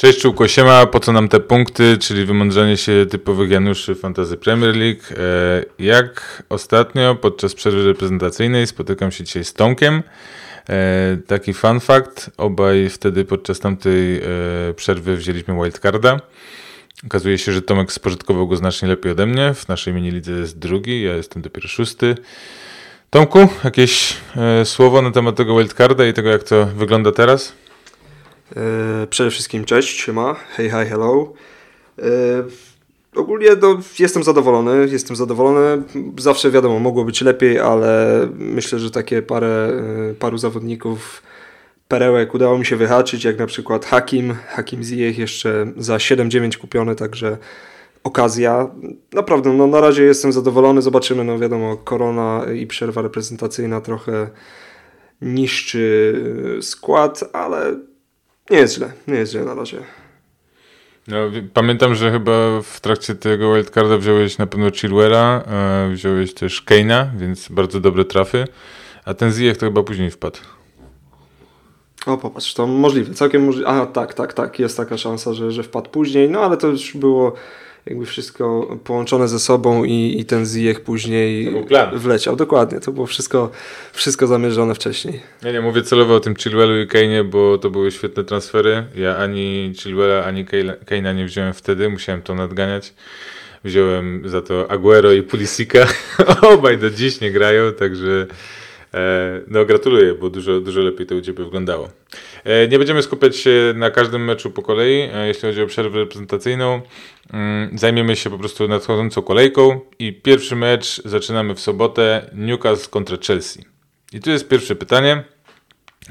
[0.00, 4.76] Cześć Czułko, siema, po co nam te punkty, czyli wymądrzenie się typowych Januszy Fantasy Premier
[4.76, 5.00] League.
[5.10, 10.02] E, jak ostatnio podczas przerwy reprezentacyjnej spotykam się dzisiaj z Tomkiem.
[10.68, 14.22] E, taki fun fact, obaj wtedy podczas tamtej e,
[14.76, 16.20] przerwy wzięliśmy wildcarda.
[17.06, 19.54] Okazuje się, że Tomek spożytkował go znacznie lepiej ode mnie.
[19.54, 22.14] W naszej mini lidze jest drugi, ja jestem dopiero szósty.
[23.10, 24.16] Tomku, jakieś
[24.64, 27.59] słowo na temat tego wildcarda i tego, jak to wygląda teraz?
[28.56, 31.32] E, przede wszystkim cześć, siema, hey, hi, hello.
[31.98, 32.02] E,
[33.16, 35.82] ogólnie no, jestem zadowolony, jestem zadowolony.
[36.18, 39.72] Zawsze wiadomo, mogło być lepiej, ale myślę, że takie parę,
[40.10, 41.22] e, paru zawodników
[41.88, 46.94] perełek udało mi się wyhaczyć, jak na przykład Hakim, Hakim Ziyech jeszcze za 7-9 kupiony,
[46.96, 47.38] także
[48.04, 48.70] okazja.
[49.12, 54.30] Naprawdę, no na razie jestem zadowolony, zobaczymy, no wiadomo, korona i przerwa reprezentacyjna trochę
[55.22, 56.14] niszczy
[56.60, 57.76] skład, ale
[58.50, 59.78] nie jest źle, nie jest źle na razie.
[61.08, 61.16] No,
[61.54, 67.06] pamiętam, że chyba w trakcie tego wildcarda wziąłeś na pewno Chilwella, e, wziąłeś też Kane'a,
[67.16, 68.44] więc bardzo dobre trafy,
[69.04, 70.38] a ten Ziyech to chyba później wpadł.
[72.06, 73.68] O, popatrz, to możliwe, całkiem możliwe.
[73.68, 76.96] A, tak, tak, tak, jest taka szansa, że, że wpadł później, no ale to już
[76.96, 77.32] było
[77.86, 81.54] jakby wszystko połączone ze sobą i, i ten Ziyech później
[81.92, 82.36] wleciał.
[82.36, 83.50] Dokładnie, to było wszystko,
[83.92, 85.20] wszystko zamierzone wcześniej.
[85.42, 88.84] Ja nie mówię celowo o tym Chilwellu i Kane'ie, bo to były świetne transfery.
[88.96, 90.46] Ja ani Chilwella, ani
[90.86, 92.94] Kane'a nie wziąłem wtedy, musiałem to nadganiać.
[93.64, 95.86] Wziąłem za to Aguero i Pulisika.
[96.54, 98.26] Obaj do dziś nie grają, także
[99.46, 101.88] no gratuluję, bo dużo, dużo lepiej to u Ciebie wyglądało.
[102.44, 105.98] E, nie będziemy skupiać się na każdym meczu po kolei, e, jeśli chodzi o przerwę
[105.98, 106.80] reprezentacyjną.
[107.32, 113.16] Mm, zajmiemy się po prostu nadchodzącą kolejką i pierwszy mecz zaczynamy w sobotę Newcastle kontra
[113.26, 113.64] Chelsea.
[114.12, 115.24] I tu jest pierwsze pytanie.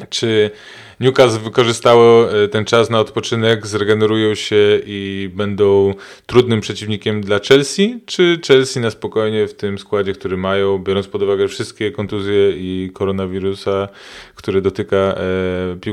[0.09, 0.51] Czy
[0.99, 5.93] Newcastle wykorzystało e, ten czas na odpoczynek, zregenerują się i będą
[6.25, 7.99] trudnym przeciwnikiem dla Chelsea?
[8.05, 12.91] Czy Chelsea na spokojnie w tym składzie, który mają, biorąc pod uwagę wszystkie kontuzje i
[12.93, 13.87] koronawirusa,
[14.35, 15.15] który dotyka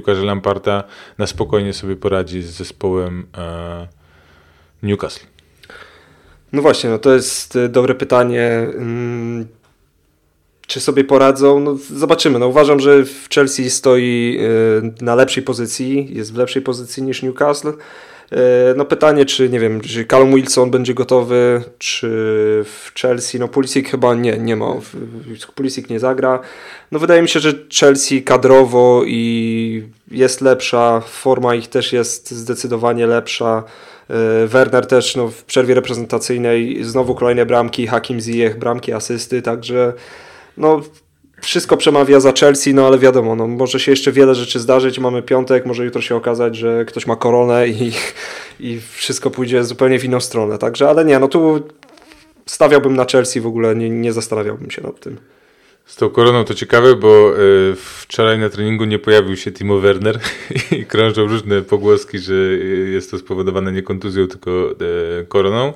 [0.05, 0.85] e, Lamparta,
[1.19, 3.89] na spokojnie sobie poradzi z zespołem e,
[4.83, 5.27] Newcastle?
[6.53, 8.67] No właśnie, no to jest e, dobre pytanie.
[10.67, 11.61] Czy sobie poradzą?
[11.61, 12.39] No, zobaczymy.
[12.39, 14.39] No, uważam, że w Chelsea stoi
[15.01, 17.69] y, na lepszej pozycji, jest w lepszej pozycji niż Newcastle.
[18.33, 18.37] Y,
[18.77, 22.09] no pytanie, czy nie wiem, czy Callum Wilson będzie gotowy, czy
[22.65, 24.75] w Chelsea, no Pulisic chyba nie, nie ma,
[25.55, 26.41] Pulisic nie zagra.
[26.93, 33.07] No wydaje mi się, że Chelsea kadrowo i jest lepsza, forma ich też jest zdecydowanie
[33.07, 33.65] lepsza.
[34.45, 39.93] Y, Werner też no, w przerwie reprezentacyjnej znowu kolejne bramki, Hakim Ziyech, bramki, asysty, także
[40.57, 40.81] no
[41.41, 44.99] wszystko przemawia za Chelsea, no ale wiadomo, no, może się jeszcze wiele rzeczy zdarzyć.
[44.99, 47.93] Mamy piątek, może jutro się okazać, że ktoś ma koronę i,
[48.61, 50.59] i wszystko pójdzie zupełnie w inną stronę.
[50.59, 51.61] Także, ale nie, no tu
[52.47, 55.17] stawiałbym na Chelsea w ogóle, nie, nie zastanawiałbym się nad tym.
[55.87, 60.19] Z tą koroną to ciekawe, bo y, wczoraj na treningu nie pojawił się Timo Werner
[60.79, 62.35] i krążą różne pogłoski, że
[62.93, 65.73] jest to spowodowane nie kontuzją, tylko y, koroną.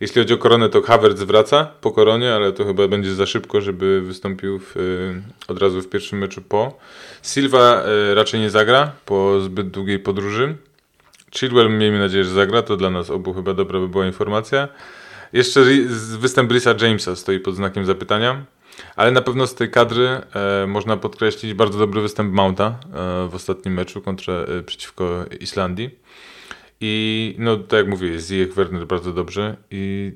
[0.00, 3.60] Jeśli chodzi o koronę, to Havertz wraca po koronie, ale to chyba będzie za szybko,
[3.60, 6.78] żeby wystąpił w, y, od razu w pierwszym meczu po.
[7.22, 10.56] Silva y, raczej nie zagra po zbyt długiej podróży.
[11.30, 14.68] Chilwell miejmy nadzieję, że zagra, to dla nas obu chyba dobra by była informacja.
[15.32, 15.64] Jeszcze
[16.18, 18.44] występ Risa Jamesa stoi pod znakiem zapytania,
[18.96, 23.34] ale na pewno z tej kadry e, można podkreślić bardzo dobry występ Mounta e, w
[23.34, 25.90] ostatnim meczu kontra, e, przeciwko Islandii.
[26.80, 30.12] I no, tak jak mówię, Ziyech Werner bardzo dobrze i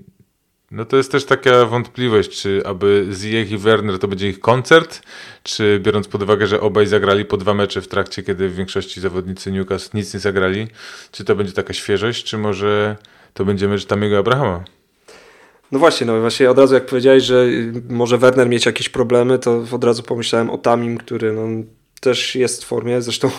[0.71, 5.03] no to jest też taka wątpliwość, czy aby Ziyech i Werner to będzie ich koncert,
[5.43, 9.01] czy biorąc pod uwagę, że obaj zagrali po dwa mecze w trakcie, kiedy w większości
[9.01, 10.67] zawodnicy Newcastle nic nie zagrali,
[11.11, 12.97] czy to będzie taka świeżość, czy może
[13.35, 14.65] to będzie mecz Tamiego Abrahama?
[15.73, 17.47] No właśnie, no właśnie od razu jak powiedziałeś, że
[17.89, 21.49] może Werner mieć jakieś problemy, to od razu pomyślałem o Tamim, który no,
[22.01, 23.31] też jest w formie, zresztą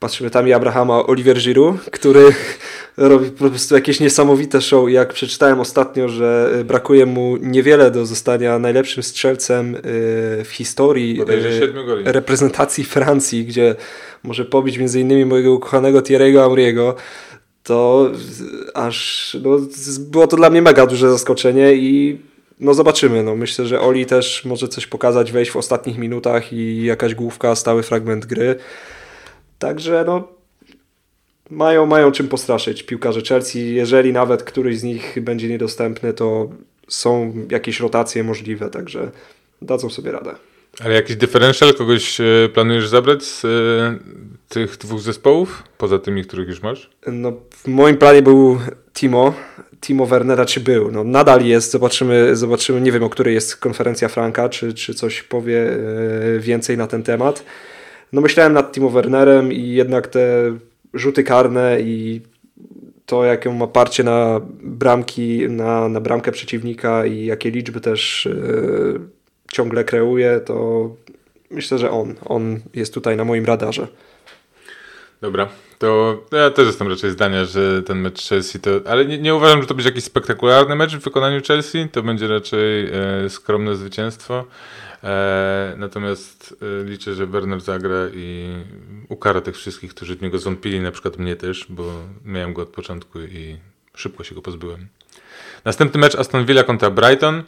[0.00, 2.34] patrzymy tam i Abrahama Oliver Giroud, który
[2.96, 4.90] robi po prostu jakieś niesamowite show.
[4.90, 9.80] Jak przeczytałem ostatnio, że y, brakuje mu niewiele do zostania najlepszym strzelcem y,
[10.44, 11.20] w historii
[12.06, 13.74] y, reprezentacji Francji, gdzie
[14.22, 16.94] może pobić między innymi mojego ukochanego Thierry'ego Amriego,
[17.62, 18.10] to
[18.74, 19.58] aż no,
[19.98, 22.18] było to dla mnie mega duże zaskoczenie i
[22.60, 23.22] no zobaczymy.
[23.22, 27.54] No, myślę, że Oli też może coś pokazać, wejść w ostatnich minutach i jakaś główka,
[27.54, 28.56] stały fragment gry.
[29.58, 30.28] Także no,
[31.50, 33.74] mają, mają czym postraszyć piłkarze Chelsea.
[33.74, 36.48] Jeżeli nawet któryś z nich będzie niedostępny, to
[36.88, 39.10] są jakieś rotacje możliwe, także
[39.62, 40.34] dadzą sobie radę.
[40.84, 42.18] Ale jakiś differential kogoś
[42.54, 43.42] planujesz zabrać z
[44.48, 46.90] tych dwóch zespołów, poza tymi, których już masz?
[47.06, 48.58] No, w moim planie był
[48.92, 49.34] Timo,
[49.80, 50.90] Timo Wernera, czy był.
[50.90, 55.22] No, nadal jest, zobaczymy, zobaczymy, nie wiem o której jest konferencja Franka, czy, czy coś
[55.22, 57.44] powie e, więcej na ten temat.
[58.12, 60.52] No myślałem nad Timo Wernerem i jednak te
[60.94, 62.20] rzuty karne i
[63.06, 69.00] to, jakie ma parcie na bramki, na, na bramkę przeciwnika i jakie liczby też yy,
[69.52, 70.88] ciągle kreuje, to
[71.50, 73.88] myślę, że on, on jest tutaj na moim radarze.
[75.20, 75.48] Dobra,
[75.78, 78.70] to ja też jestem raczej zdania, że ten mecz Chelsea to.
[78.86, 81.88] Ale nie, nie uważam, że to będzie jakiś spektakularny mecz w wykonaniu Chelsea.
[81.92, 82.86] To będzie raczej
[83.24, 84.44] e, skromne zwycięstwo.
[85.06, 88.48] E, natomiast e, liczę, że Werner zagra i
[89.08, 91.92] ukara tych wszystkich, którzy w niego zwątpili, na przykład mnie też, bo
[92.24, 93.56] miałem go od początku i
[93.94, 94.86] szybko się go pozbyłem.
[95.64, 97.42] Następny mecz Aston Villa kontra Brighton.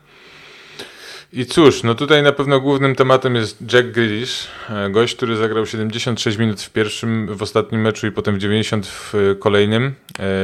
[1.32, 5.66] I cóż, no tutaj na pewno głównym tematem jest Jack Grealish, e, gość, który zagrał
[5.66, 9.94] 76 minut w pierwszym, w ostatnim meczu i potem w 90 w kolejnym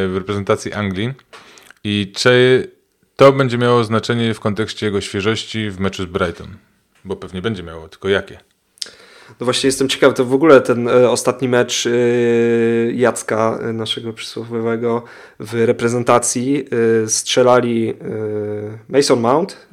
[0.09, 1.13] w reprezentacji Anglii.
[1.85, 2.67] I czy
[3.17, 6.57] to będzie miało znaczenie w kontekście jego świeżości w meczu z Brighton?
[7.05, 8.39] Bo pewnie będzie miało, tylko jakie?
[9.41, 11.91] No właśnie jestem ciekaw, to w ogóle ten e, ostatni mecz e,
[12.93, 15.03] Jacka, e, naszego przysłowiowego
[15.41, 16.65] w reprezentacji
[17.07, 17.95] strzelali
[18.89, 19.67] Mason Mount,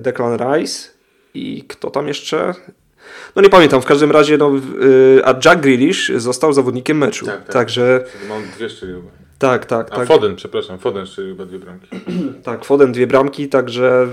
[0.00, 0.88] Declan Rice
[1.34, 2.54] i kto tam jeszcze?
[3.36, 4.52] No nie pamiętam, w każdym razie, no,
[5.24, 7.26] a Jack Grealish został zawodnikiem meczu.
[7.26, 7.52] Tak, tak.
[7.52, 8.04] Także...
[8.28, 9.02] Mount dwie strzelił.
[9.38, 9.92] Tak, tak.
[9.92, 10.08] A tak.
[10.08, 11.88] Foden, przepraszam, Foden strzelił chyba dwie bramki.
[12.42, 14.06] tak, Foden dwie bramki, także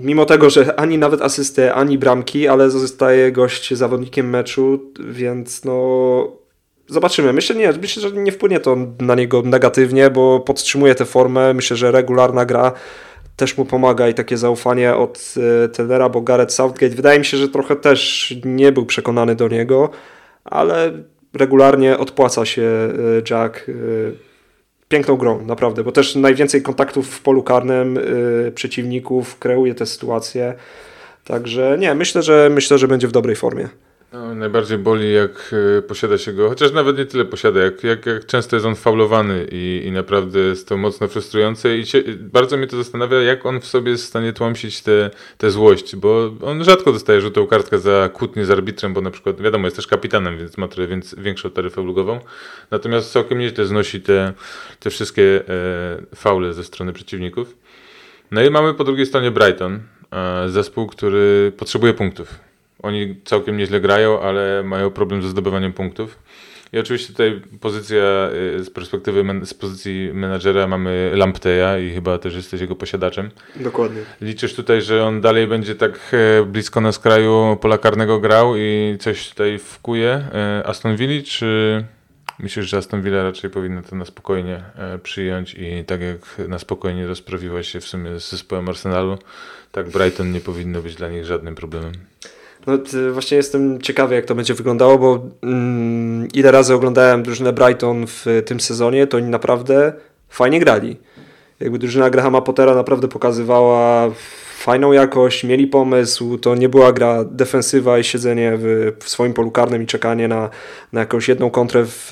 [0.00, 6.42] mimo tego, że ani nawet asystę, ani bramki, ale zostaje gość zawodnikiem meczu, więc no
[6.86, 7.32] zobaczymy.
[7.32, 11.54] Myślę, nie, myślę, że nie wpłynie to na niego negatywnie, bo podtrzymuje tę formę.
[11.54, 12.72] Myślę, że regularna gra
[13.36, 15.34] też mu pomaga i takie zaufanie od
[15.64, 19.48] e, trenera, bo Gareth Southgate wydaje mi się, że trochę też nie był przekonany do
[19.48, 19.90] niego,
[20.44, 20.92] ale
[21.34, 22.90] regularnie odpłaca się e,
[23.30, 23.72] Jack e,
[24.92, 30.54] piękną grą, naprawdę, bo też najwięcej kontaktów w polu karnym yy, przeciwników, kreuje te sytuacje.
[31.24, 33.68] Także nie, myślę, że myślę, że będzie w dobrej formie.
[34.12, 38.06] No, najbardziej boli, jak y, posiada się go, chociaż nawet nie tyle posiada, jak, jak,
[38.06, 42.56] jak często jest on faulowany i, i naprawdę jest to mocno frustrujące i się, bardzo
[42.56, 44.82] mnie to zastanawia, jak on w sobie jest w stanie tłamsić
[45.38, 49.40] tę złość, bo on rzadko dostaje żółtą kartkę za kłótnię z arbitrem, bo na przykład,
[49.40, 52.20] wiadomo, jest też kapitanem, więc ma trochę więc, większą taryfę ulgową,
[52.70, 54.32] natomiast całkiem nieźle znosi te,
[54.80, 57.56] te wszystkie e, faule ze strony przeciwników.
[58.30, 59.80] No i mamy po drugiej stronie Brighton,
[60.12, 62.51] e, zespół, który potrzebuje punktów
[62.82, 66.18] oni całkiem nieźle grają, ale mają problem ze zdobywaniem punktów.
[66.72, 72.34] I oczywiście tutaj pozycja y, z perspektywy, z pozycji menadżera mamy Lampteja i chyba też
[72.34, 73.30] jesteś jego posiadaczem.
[73.56, 74.00] Dokładnie.
[74.20, 78.96] Liczysz tutaj, że on dalej będzie tak e, blisko na skraju pola karnego grał i
[79.00, 81.84] coś tutaj wkuje e, Aston Villa, czy
[82.38, 86.58] myślisz, że Aston Villa raczej powinna to na spokojnie e, przyjąć i tak jak na
[86.58, 89.18] spokojnie rozprawiła się w sumie z zespołem Arsenalu,
[89.72, 91.92] tak Brighton nie powinno być dla nich żadnym problemem?
[92.66, 92.78] No,
[93.12, 98.42] właśnie jestem ciekawy, jak to będzie wyglądało, bo mm, ile razy oglądałem drużynę Brighton w
[98.46, 99.92] tym sezonie, to oni naprawdę
[100.28, 100.96] fajnie grali.
[101.60, 104.10] Jakby drużyna Grahama Pottera naprawdę pokazywała
[104.58, 109.50] fajną jakość, mieli pomysł, to nie była gra defensywa i siedzenie w, w swoim polu
[109.50, 110.50] karnym i czekanie na,
[110.92, 112.08] na jakąś jedną kontrę w,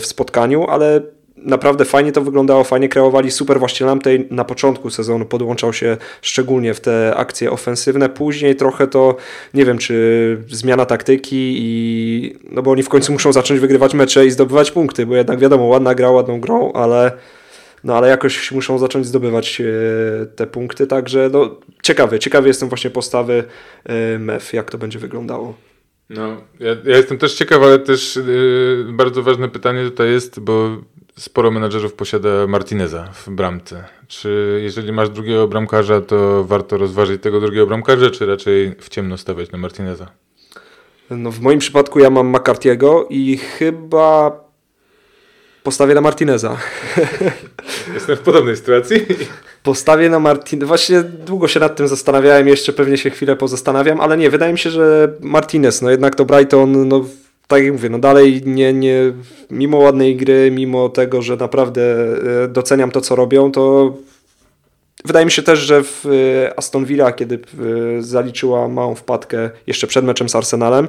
[0.00, 1.00] w spotkaniu, ale
[1.44, 6.74] naprawdę fajnie to wyglądało, fajnie kreowali, super właśnie Lamptey na początku sezonu podłączał się szczególnie
[6.74, 9.16] w te akcje ofensywne, później trochę to,
[9.54, 14.26] nie wiem, czy zmiana taktyki i, no bo oni w końcu muszą zacząć wygrywać mecze
[14.26, 17.12] i zdobywać punkty, bo jednak wiadomo, ładna gra, ładną grą, ale
[17.84, 19.64] no ale jakoś muszą zacząć zdobywać e,
[20.26, 23.44] te punkty, także no ciekawy, ciekawy jestem właśnie postawy
[23.84, 25.54] e, MEF, jak to będzie wyglądało.
[26.10, 30.76] No, ja, ja jestem też ciekaw, ale też yy, bardzo ważne pytanie tutaj jest, bo
[31.18, 33.84] sporo menadżerów posiada Martineza w bramce.
[34.08, 39.18] Czy jeżeli masz drugiego bramkarza, to warto rozważyć tego drugiego bramkarza, czy raczej w ciemno
[39.18, 40.06] stawiać na Martineza?
[41.10, 44.32] No w moim przypadku ja mam McCarthy'ego i chyba
[45.62, 46.56] postawię na Martineza.
[47.94, 49.06] Jestem w podobnej sytuacji.
[49.62, 50.66] Postawię na Martineza.
[50.66, 54.58] Właśnie długo się nad tym zastanawiałem, jeszcze pewnie się chwilę pozastanawiam, ale nie, wydaje mi
[54.58, 57.04] się, że Martinez, no jednak to Brighton, no
[57.50, 59.12] tak jak mówię, no dalej nie, nie,
[59.50, 61.82] mimo ładnej gry, mimo tego, że naprawdę
[62.44, 63.94] e, doceniam to, co robią, to
[65.04, 69.86] wydaje mi się też, że w e, Aston Villa, kiedy e, zaliczyła małą wpadkę jeszcze
[69.86, 70.88] przed meczem z Arsenalem,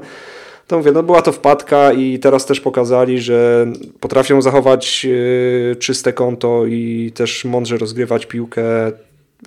[0.67, 3.67] to mówię, no była to wpadka i teraz też pokazali, że
[3.99, 5.07] potrafią zachować
[5.79, 8.63] czyste konto i też mądrze rozgrywać piłkę,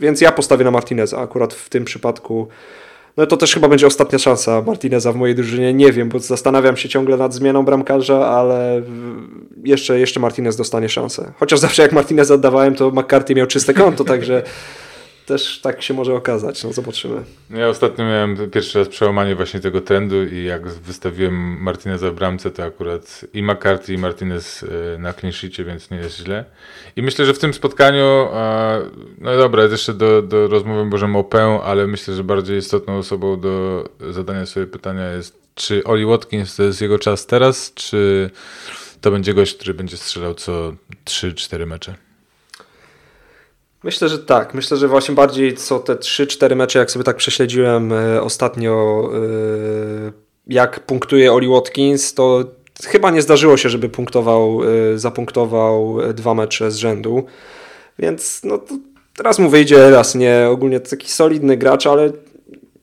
[0.00, 2.48] więc ja postawię na Martineza akurat w tym przypadku
[3.16, 5.74] No to też chyba będzie ostatnia szansa Martineza w mojej drużynie.
[5.74, 8.82] Nie wiem, bo zastanawiam się ciągle nad zmianą bramkarza, ale
[9.64, 11.32] jeszcze, jeszcze Martinez dostanie szansę.
[11.38, 14.42] Chociaż zawsze jak Martinez oddawałem, to McCarthy miał czyste konto, także
[15.26, 16.64] też tak się może okazać.
[16.64, 17.24] No zobaczymy.
[17.50, 22.50] Ja ostatnio miałem pierwszy raz przełamanie właśnie tego trendu i jak wystawiłem Martineza w bramce,
[22.50, 24.62] to akurat i McCarthy i Martinez
[24.94, 25.32] e, na clean
[25.66, 26.44] więc nie jest źle.
[26.96, 28.28] I myślę, że w tym spotkaniu,
[29.18, 33.40] no dobra, jeszcze do, do rozmowy możemy o Pę, ale myślę, że bardziej istotną osobą
[33.40, 38.30] do zadania sobie pytania jest, czy Oli Watkins to jest jego czas teraz, czy
[39.00, 40.72] to będzie gość, który będzie strzelał co
[41.04, 42.03] 3-4 mecze?
[43.84, 44.54] Myślę, że tak.
[44.54, 50.12] Myślę, że właśnie bardziej co te 3-4 mecze, jak sobie tak prześledziłem e, ostatnio, e,
[50.46, 52.44] jak punktuje Oli Watkins, to
[52.84, 57.24] chyba nie zdarzyło się, żeby punktował, e, zapunktował dwa mecze z rzędu.
[57.98, 58.58] Więc no,
[59.18, 60.48] raz mu wyjdzie, raz nie.
[60.50, 62.12] Ogólnie taki solidny gracz, ale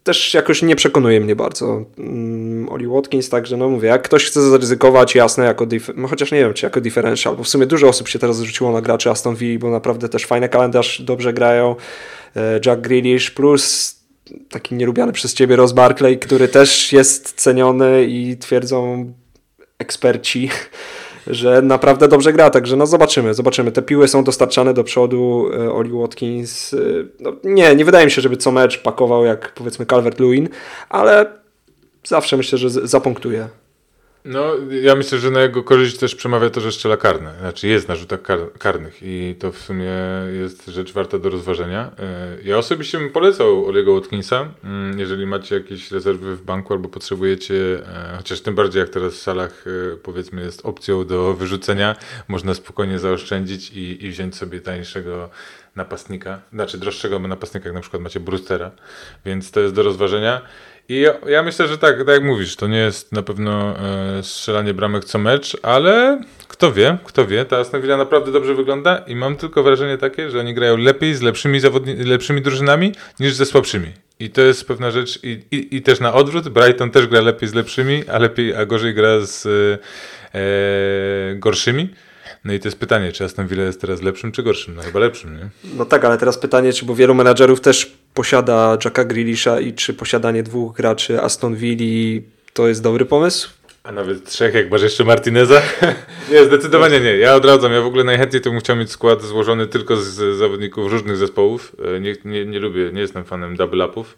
[0.03, 1.85] też jakoś nie przekonuje mnie bardzo.
[1.97, 6.39] Um, Oli Watkins, także no mówię, jak ktoś chce zaryzykować, jasne, jako no chociaż nie
[6.39, 9.35] wiem, czy jako differential, bo w sumie dużo osób się teraz zwróciło na graczy Aston
[9.35, 11.75] Villa, bo naprawdę też fajny kalendarz, dobrze grają,
[12.35, 13.95] e, Jack Grealish plus
[14.49, 19.13] taki nielubiany przez ciebie Ross Barkley, który też jest ceniony i twierdzą
[19.79, 20.49] eksperci,
[21.27, 23.71] że naprawdę dobrze gra, także no zobaczymy, zobaczymy.
[23.71, 26.77] Te piły są dostarczane do przodu, e, Oli Watkins, e,
[27.19, 30.47] no nie, nie wydaje mi się, żeby co mecz pakował jak powiedzmy Calvert-Lewin,
[30.89, 31.25] ale
[32.03, 33.47] zawsze myślę, że zapunktuje.
[34.25, 37.33] No, ja myślę, że na jego korzyść też przemawia to, że strzela karne.
[37.39, 39.91] Znaczy jest na rzutach kar karnych i to w sumie
[40.41, 41.91] jest rzecz warta do rozważenia.
[41.99, 46.89] E, ja osobiście bym polecał Oliego Watkinsa, mm, jeżeli macie jakieś rezerwy w banku albo
[46.89, 51.95] potrzebujecie, e, chociaż tym bardziej jak teraz w salach e, powiedzmy jest opcją do wyrzucenia,
[52.27, 55.29] można spokojnie zaoszczędzić i, i wziąć sobie tańszego
[55.75, 58.71] napastnika, znaczy droższego napastnika, jak na przykład macie Brustera,
[59.25, 60.41] więc to jest do rozważenia.
[60.89, 64.23] I ja, ja, myślę, że tak, tak jak mówisz, to nie jest na pewno e,
[64.23, 69.15] strzelanie bramek co mecz, ale kto wie, kto wie, ta Aston naprawdę dobrze wygląda i
[69.15, 71.59] mam tylko wrażenie takie, że oni grają lepiej z lepszymi,
[72.05, 73.91] lepszymi drużynami niż ze słabszymi.
[74.19, 77.49] I to jest pewna rzecz i, i, i też na odwrót, Brighton też gra lepiej
[77.49, 79.45] z lepszymi, a lepiej, a gorzej gra z
[80.35, 81.89] e gorszymi.
[82.45, 84.75] No i to jest pytanie, czy Aston Villa jest teraz lepszym czy gorszym?
[84.75, 85.49] No chyba lepszym, nie?
[85.77, 89.93] No tak, ale teraz pytanie, czy bo wielu menadżerów też posiada Jacka Grealisha i czy
[89.93, 92.21] posiadanie dwóch graczy Aston Villa
[92.53, 93.49] to jest dobry pomysł?
[93.83, 95.61] A nawet trzech, jak masz jeszcze Martineza?
[96.31, 97.17] nie, zdecydowanie nie.
[97.17, 97.71] Ja odradzam.
[97.71, 101.75] Ja w ogóle najchętniej to bym chciał mieć skład złożony tylko z zawodników różnych zespołów.
[101.95, 104.17] E, nie, nie, nie lubię, nie jestem fanem double upów.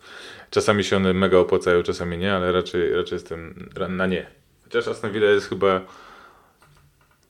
[0.50, 4.25] Czasami się one mega opłacają, czasami nie, ale raczej, raczej jestem na nie.
[4.63, 5.82] Chociaż Aston Villa jest chyba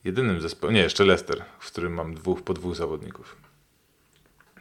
[0.04, 3.36] jedynym zespołem, nie, jeszcze Leicester, w którym mam dwóch po dwóch zawodników.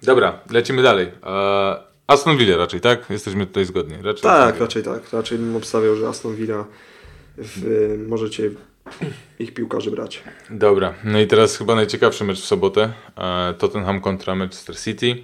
[0.03, 1.13] Dobra, lecimy dalej.
[2.07, 3.11] Aston Villa raczej, tak?
[3.11, 3.97] Jesteśmy tutaj zgodni.
[4.03, 5.13] Raczej tak, raczej tak.
[5.13, 6.65] Raczej bym obstawiał, że Aston Villa
[7.39, 8.51] w, możecie
[9.39, 10.23] ich piłkarzy brać.
[10.51, 12.93] Dobra, no i teraz chyba najciekawszy mecz w sobotę.
[13.59, 15.17] Tottenham kontra Manchester City.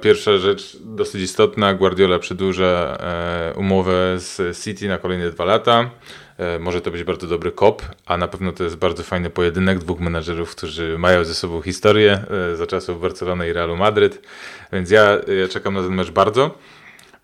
[0.00, 5.90] Pierwsza rzecz dosyć istotna, Guardiola przedłuża e, umowę z City na kolejne dwa lata.
[6.38, 9.78] E, może to być bardzo dobry kop, a na pewno to jest bardzo fajny pojedynek
[9.78, 14.22] dwóch menadżerów, którzy mają ze sobą historię e, za czasów Barcelony i Realu Madryt,
[14.72, 16.58] więc ja, ja czekam na ten mecz bardzo.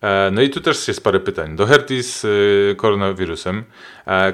[0.01, 1.55] E, no i tu też jest parę pytań.
[1.55, 2.27] Doherty z
[2.77, 3.63] koronawirusem.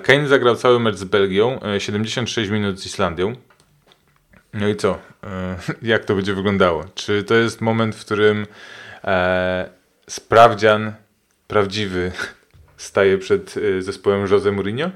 [0.03, 3.36] Kane zagrał cały mecz z Belgią, 76 minut z Islandią.
[4.53, 5.00] No i co?
[5.81, 6.86] Jak to będzie wyglądało?
[6.96, 8.48] Czy to jest moment, w którym
[10.10, 10.93] sprawdzian
[11.48, 12.12] prawdziwy
[12.77, 14.89] staje przed y, zespołem Jose Mourinho?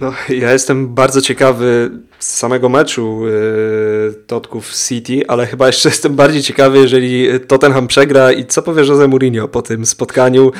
[0.00, 6.16] No, ja jestem bardzo ciekawy z samego meczu yy, Totków City, ale chyba jeszcze jestem
[6.16, 10.52] bardziej ciekawy, jeżeli Tottenham przegra i co powie Jose Mourinho po tym spotkaniu.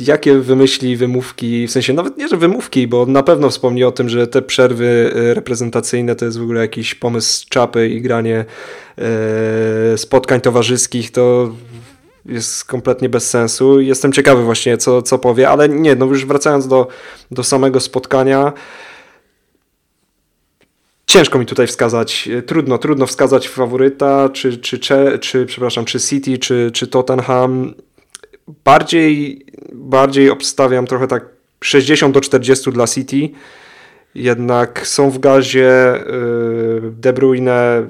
[0.00, 4.08] Jakie wymyśli wymówki, w sensie nawet nie, że wymówki, bo na pewno wspomni o tym,
[4.08, 8.44] że te przerwy y, reprezentacyjne to jest w ogóle jakiś pomysł z czapy i granie
[8.96, 9.04] yy,
[9.98, 11.54] spotkań towarzyskich, to
[12.26, 13.80] jest kompletnie bez sensu.
[13.80, 16.88] Jestem ciekawy właśnie, co, co powie, ale nie, no już wracając do,
[17.30, 18.52] do samego spotkania,
[21.06, 26.38] ciężko mi tutaj wskazać, trudno, trudno wskazać faworyta, czy, czy, czy, czy przepraszam, czy City,
[26.38, 27.74] czy, czy Tottenham.
[28.64, 31.24] Bardziej, bardziej obstawiam trochę tak
[31.60, 33.28] 60 do 40 dla City.
[34.14, 37.86] Jednak są w gazie y, De Bruyne,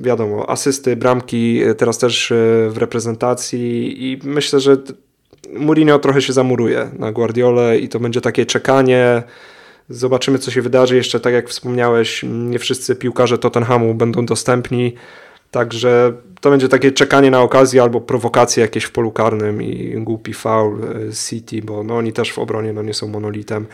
[0.00, 2.34] wiadomo, asysty, bramki, e, teraz też e,
[2.70, 4.76] w reprezentacji i myślę, że
[5.52, 9.22] Mourinho trochę się zamuruje na Guardiole i to będzie takie czekanie.
[9.88, 10.96] Zobaczymy, co się wydarzy.
[10.96, 14.94] Jeszcze tak jak wspomniałeś, nie wszyscy piłkarze Tottenhamu będą dostępni.
[15.50, 20.34] Także to będzie takie czekanie na okazję albo prowokacje jakieś w polu karnym i głupi
[20.34, 23.66] foul e, City, bo no oni też w obronie no nie są monolitem.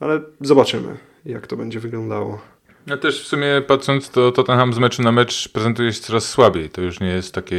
[0.00, 2.38] Ale zobaczymy, jak to będzie wyglądało.
[2.86, 6.70] No też w sumie patrząc, to Tottenham z meczu na mecz prezentuje się coraz słabiej.
[6.70, 7.56] To już nie jest takie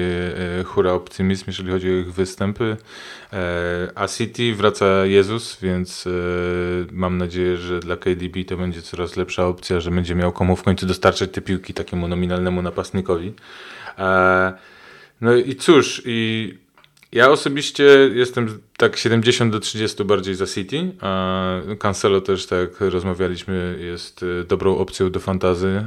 [0.60, 2.78] e, hura optymizm, jeżeli chodzi o ich występy.
[3.34, 3.38] E,
[3.96, 6.12] a City wraca Jezus, więc e,
[6.92, 10.64] mam nadzieję, że dla KDB to będzie coraz lepsza opcja, że będzie miał komu w
[10.64, 13.34] końcu dostarczać te piłki takiemu nominalnemu napastnikowi.
[13.98, 14.54] E,
[15.22, 16.54] no i cóż, i
[17.12, 17.84] ja osobiście
[18.14, 24.24] jestem tak 70 do 30 bardziej za City, a Cancelo też, tak jak rozmawialiśmy, jest
[24.24, 25.86] e, dobrą opcją do fantazy.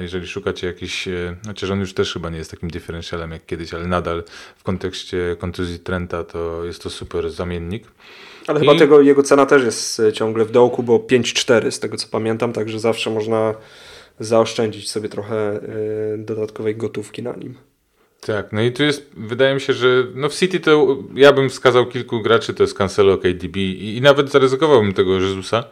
[0.00, 3.74] Jeżeli szukacie jakiś, e, chociaż on już też chyba nie jest takim differentialem jak kiedyś,
[3.74, 4.24] ale nadal
[4.56, 7.84] w kontekście kontuzji Trenta to jest to super zamiennik.
[8.46, 8.66] Ale I...
[8.66, 12.08] chyba tego, jego cena też jest e, ciągle w dołku, bo 5-4 z tego co
[12.08, 13.54] pamiętam, także zawsze można
[14.20, 15.60] zaoszczędzić sobie trochę
[16.18, 17.71] dodatkowej gotówki na nim.
[18.26, 21.50] Tak, no i tu jest, wydaje mi się, że no w City to ja bym
[21.50, 25.64] wskazał kilku graczy, to jest Cancelo, KDB i, i nawet zaryzykowałbym tego Jezusa.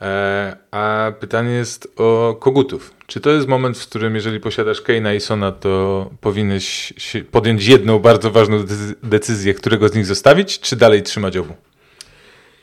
[0.00, 2.94] E, a pytanie jest o kogutów.
[3.06, 6.92] Czy to jest moment, w którym jeżeli posiadasz Keina i Sona, to powinieneś
[7.30, 8.64] podjąć jedną bardzo ważną
[9.02, 11.54] decyzję, którego z nich zostawić, czy dalej trzymać obu?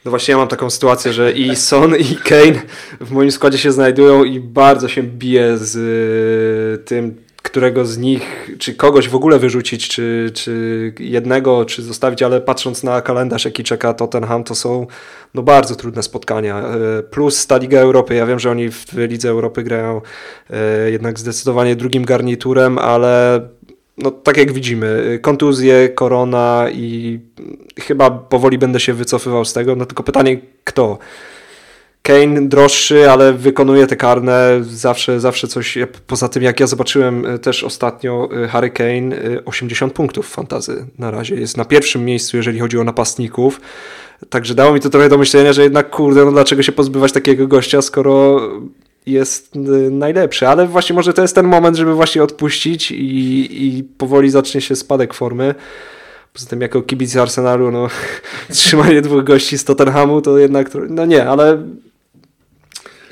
[0.06, 2.62] No właśnie ja mam taką sytuację, że i Son i Kane
[3.02, 8.50] w moim składzie się znajdują i bardzo się bije z y, tym, którego z nich,
[8.60, 13.64] czy kogoś w ogóle wyrzucić, czy, czy jednego, czy zostawić, ale patrząc na kalendarz, jaki
[13.64, 14.88] czeka Tottenham, to są
[15.34, 16.60] no, bardzo trudne spotkania.
[16.60, 20.02] E, plus ta Liga Europy, ja wiem, że oni w Lidze Europy grają
[20.50, 23.42] e, jednak zdecydowanie drugim garniturem, ale
[23.98, 27.20] no, tak jak widzimy, kontuzje, korona i
[27.80, 30.98] chyba powoli będę się wycofywał z tego, no tylko pytanie kto?
[32.08, 35.78] Kane droższy, ale wykonuje te karne zawsze, zawsze coś.
[36.08, 40.86] Poza tym, jak ja zobaczyłem e, też ostatnio e, Harry Kane, 80 e, punktów fantazy
[40.98, 41.36] na razie.
[41.36, 43.62] Jest na pierwszym miejscu, jeżeli chodzi o napastników.
[44.30, 47.48] Także dało mi to trochę do myślenia, że jednak kurde, no dlaczego się pozbywać takiego
[47.48, 48.42] gościa, skoro
[49.06, 49.56] jest
[49.92, 50.48] najlepszy.
[50.48, 54.76] Ale właśnie może to jest ten moment, żeby właśnie odpuścić i, i powoli zacznie się
[54.76, 55.56] spadek formy.
[56.34, 57.88] Poza tym jako kibic Arsenalu, no
[58.50, 61.58] trzymanie dwóch gości z Tottenhamu to jednak, no nie, ale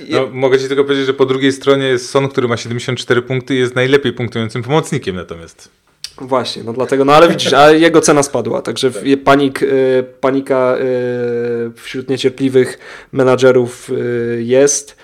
[0.10, 3.55] no, mogę ci tylko powiedzieć, że po drugiej stronie jest Son, który ma 74 punkty
[3.55, 5.69] i jest najlepiej punktującym pomocnikiem natomiast.
[6.17, 9.03] Właśnie, no dlatego, no ale widzisz, a jego cena spadła, także tak.
[9.23, 12.79] panik, y, panika y, wśród niecierpliwych
[13.12, 14.97] menadżerów y, jest.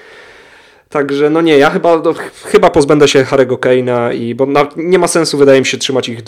[0.90, 5.00] Także no nie, ja chyba, no, chyba pozbędę się Harego Kane'a i bo na, nie
[5.00, 6.20] ma sensu wydaje mi się trzymać ich,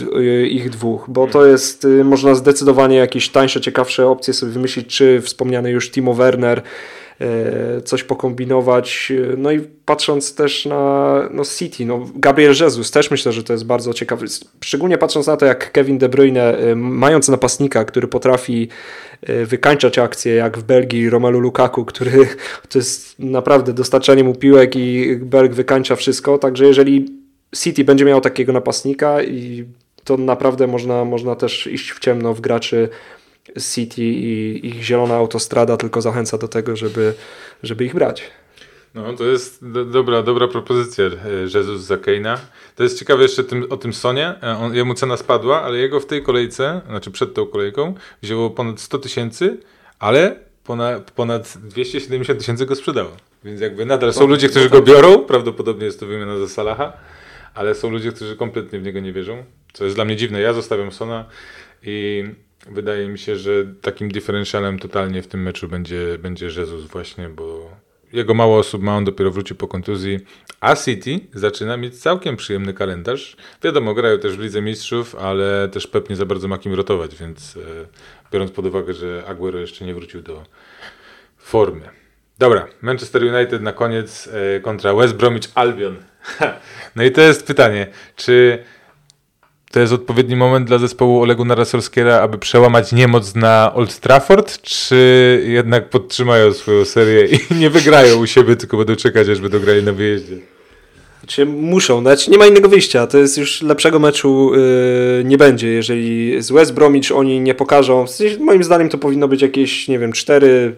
[0.49, 5.71] ich dwóch, bo to jest, można zdecydowanie jakieś tańsze, ciekawsze opcje sobie wymyślić, czy wspomniany
[5.71, 6.62] już Timo Werner,
[7.86, 9.12] coś pokombinować.
[9.38, 13.65] No i patrząc też na no City, no Gabriel Jesus też myślę, że to jest
[13.65, 14.26] bardzo ciekawe.
[14.63, 18.67] Szczególnie patrząc na to, jak Kevin De Bruyne, e, mając napastnika, który potrafi
[19.21, 22.12] e, wykańczać akcje, jak w Belgii Romelu Lukaku, który
[22.69, 26.38] to jest naprawdę dostarczanie mu piłek i Berg wykańcza wszystko.
[26.38, 27.06] Także jeżeli
[27.56, 29.65] City będzie miał takiego napastnika i
[30.04, 32.89] to naprawdę można, można też iść w ciemno w graczy
[33.73, 37.13] City i ich zielona autostrada tylko zachęca do tego, żeby,
[37.63, 38.32] żeby ich brać.
[38.93, 42.39] No, to jest do, dobra, dobra propozycja e, Jezus za Keina.
[42.75, 44.36] To jest ciekawe jeszcze tym, o tym Sonie.
[44.43, 48.49] E, on, jemu cena spadła, ale jego w tej kolejce, znaczy przed tą kolejką, wzięło
[48.49, 49.58] ponad 100 tysięcy,
[49.99, 53.12] ale ponad, ponad 270 tysięcy go sprzedało.
[53.43, 56.93] Więc jakby nadal są ludzie, którzy go biorą, prawdopodobnie jest to wymiana za Salaha,
[57.53, 60.41] ale są ludzie, którzy kompletnie w niego nie wierzą, co jest dla mnie dziwne.
[60.41, 61.25] Ja zostawiam Sona
[61.84, 62.25] i
[62.71, 67.71] Wydaje mi się, że takim differentialem totalnie w tym meczu będzie, będzie Jezus właśnie, bo
[68.13, 70.19] jego mało osób ma, on dopiero wrócił po kontuzji,
[70.60, 73.38] a City zaczyna mieć całkiem przyjemny kalendarz.
[73.63, 77.15] Wiadomo, grają też w Lidze Mistrzów, ale też Pep nie za bardzo ma kim rotować,
[77.15, 77.60] więc e,
[78.32, 80.43] biorąc pod uwagę, że Aguero jeszcze nie wrócił do
[81.38, 81.89] formy.
[82.39, 85.95] Dobra, Manchester United na koniec e, kontra West Bromwich Albion.
[86.95, 88.63] no i to jest pytanie, czy
[89.73, 95.43] to jest odpowiedni moment dla zespołu Olegu Narasolskiera, aby przełamać niemoc na Old Trafford, czy
[95.47, 99.83] jednak podtrzymają swoją serię i nie wygrają u siebie, tylko będą czekać, aż będą grali
[99.83, 100.36] na wyjeździe?
[101.19, 103.07] Znaczy muszą, dać, nie ma innego wyjścia.
[103.07, 105.67] To jest już lepszego meczu yy, nie będzie.
[105.67, 108.05] Jeżeli z West Bromwich oni nie pokażą,
[108.39, 110.75] moim zdaniem to powinno być jakieś, nie wiem, cztery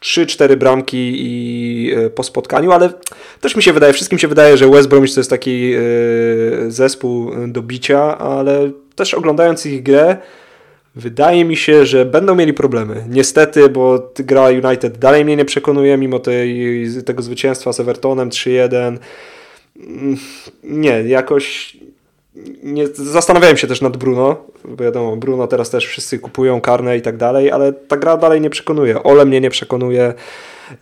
[0.00, 2.92] 3-4 bramki i e, po spotkaniu, ale
[3.40, 5.80] też mi się wydaje, wszystkim się wydaje, że West Bromwich to jest taki e,
[6.68, 10.16] zespół do bicia, ale też oglądając ich grę,
[10.94, 13.04] wydaje mi się, że będą mieli problemy.
[13.08, 18.98] Niestety, bo gra United dalej mnie nie przekonuje, mimo tej, tego zwycięstwa z Evertonem 3-1.
[19.76, 20.16] Mm,
[20.62, 21.76] nie, jakoś
[22.62, 27.02] nie, zastanawiałem się też nad Bruno, bo wiadomo, Bruno teraz też wszyscy kupują karne i
[27.02, 29.02] tak dalej, ale ta gra dalej nie przekonuje.
[29.02, 30.14] Ole mnie nie przekonuje.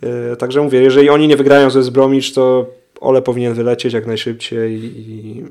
[0.01, 2.65] Yy, także mówię, jeżeli oni nie wygrają ze Zbromicz, to
[3.01, 5.43] Ole powinien wylecieć jak najszybciej i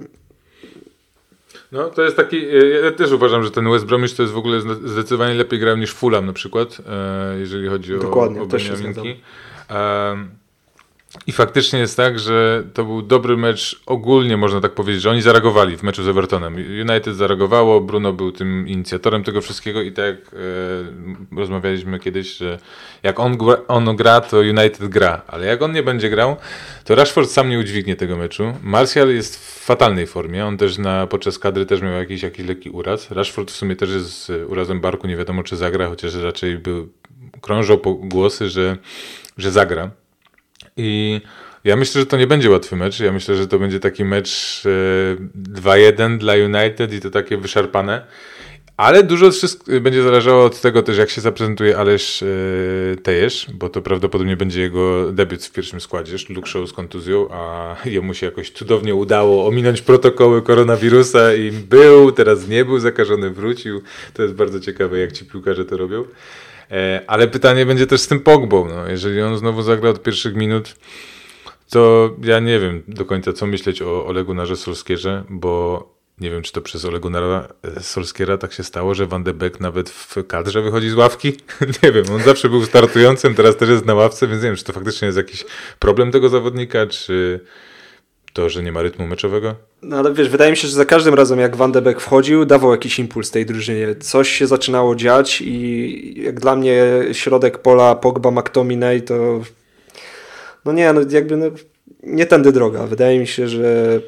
[1.73, 2.47] no, to jest taki,
[2.83, 5.95] ja też uważam, że ten West Bromwich to jest w ogóle zdecydowanie lepiej grał niż
[5.95, 9.21] Fulham na przykład, e, jeżeli chodzi Dokładnie, o, o też Beniaminki.
[11.27, 15.23] I faktycznie jest tak, że to był dobry mecz ogólnie, można tak powiedzieć, że oni
[15.23, 16.55] zareagowali w meczu z Evertonem.
[16.55, 22.59] United zareagowało, Bruno był tym inicjatorem tego wszystkiego i tak e, rozmawialiśmy kiedyś, że
[23.03, 26.37] jak on, on gra, to United gra, ale jak on nie będzie grał,
[26.85, 28.53] to Rashford sam nie udźwignie tego meczu.
[28.63, 32.71] Martial jest w fatalnej formie, on też na, podczas kadry też miał jakiś, jakiś lekki
[32.71, 33.11] uraz.
[33.11, 36.89] Rashford w sumie też jest z urazem barku, nie wiadomo czy zagra, chociaż raczej był,
[37.41, 38.77] krążą głosy, że,
[39.39, 39.91] że zagra.
[40.79, 41.21] I
[41.65, 43.01] ja myślę, że to nie będzie łatwy mecz.
[43.01, 44.63] Ja myślę, że to będzie taki mecz
[45.55, 48.07] 2-1 e, dla United i to takie wyszarpane.
[48.79, 49.31] Ale dużo
[49.81, 54.61] będzie zależało od tego też, jak się zaprezentuje Ależ yy, Tejesz, bo to prawdopodobnie będzie
[54.61, 56.17] jego debiut w pierwszym składzie.
[56.29, 62.13] Luke Show z kontuzją, a jemu się jakoś cudownie udało ominąć protokoły koronawirusa i był,
[62.13, 63.83] teraz nie był zakażony, wrócił.
[64.15, 66.05] To jest bardzo ciekawe, jak ci piłkarze to robią.
[66.71, 68.69] E, ale pytanie będzie też z tym Pogbą.
[68.69, 68.89] No.
[68.89, 70.77] Jeżeli on znowu zagra od pierwszych minut,
[71.71, 76.43] to ja nie wiem do końca, co myśleć o Olegu Narze Solskierze, bo nie wiem,
[76.43, 79.91] czy to przez Olegu Nara e, Solskiera tak się stało, że Van de Beek nawet
[79.91, 81.33] w kadrze wychodzi z ławki.
[81.83, 84.65] nie wiem, on zawsze był startującym, teraz też jest na ławce, więc nie wiem, czy
[84.65, 85.45] to faktycznie jest jakiś
[85.79, 87.41] problem tego zawodnika, czy
[88.39, 89.55] to, że nie ma rytmu meczowego?
[89.83, 92.45] No ale wiesz, wydaje mi się, że za każdym razem jak Van de Beek wchodził,
[92.45, 93.95] dawał jakiś impuls tej drużynie.
[94.01, 99.41] Coś się zaczynało dziać i jak dla mnie środek pola Pogba, McTominay to
[100.65, 101.47] no nie, no jakby no,
[102.03, 102.87] nie tędy droga.
[102.87, 104.01] Wydaje mi się, że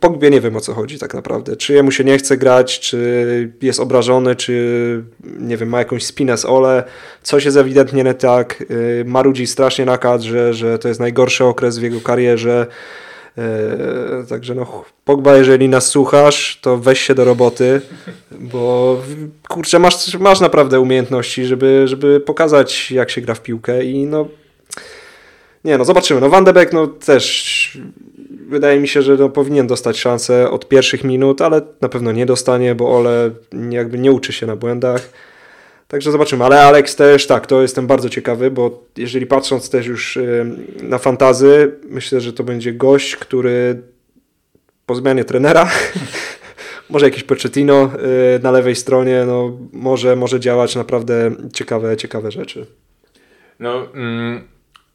[0.00, 1.56] Pogbie nie wiem o co chodzi tak naprawdę.
[1.56, 5.04] Czy jemu się nie chce grać, czy jest obrażony, czy
[5.38, 6.84] nie wiem, ma jakąś spinę z Ole.
[7.22, 8.64] Coś jest ewidentnie nie tak.
[8.70, 12.66] Y, marudzi strasznie na kadrze, że to jest najgorszy okres w jego karierze
[14.28, 17.80] także no, Pogba, jeżeli nas słuchasz, to weź się do roboty,
[18.30, 18.96] bo
[19.48, 24.28] kurczę, masz, masz naprawdę umiejętności, żeby, żeby pokazać, jak się gra w piłkę i no
[25.64, 26.20] nie no, zobaczymy.
[26.20, 27.78] No Van de Beek no też
[28.48, 32.26] wydaje mi się, że no, powinien dostać szansę od pierwszych minut, ale na pewno nie
[32.26, 33.30] dostanie, bo Ole
[33.70, 35.08] jakby nie uczy się na błędach.
[35.88, 40.18] Także zobaczymy, ale Alex też, tak, to jestem bardzo ciekawy, bo jeżeli patrząc też już
[40.82, 43.82] na fantazy, myślę, że to będzie gość, który
[44.86, 45.70] po zmianie trenera,
[46.90, 47.90] może jakiś Pochettino
[48.36, 52.66] y, na lewej stronie, no może, może działać naprawdę ciekawe, ciekawe rzeczy.
[53.60, 54.48] No, mm,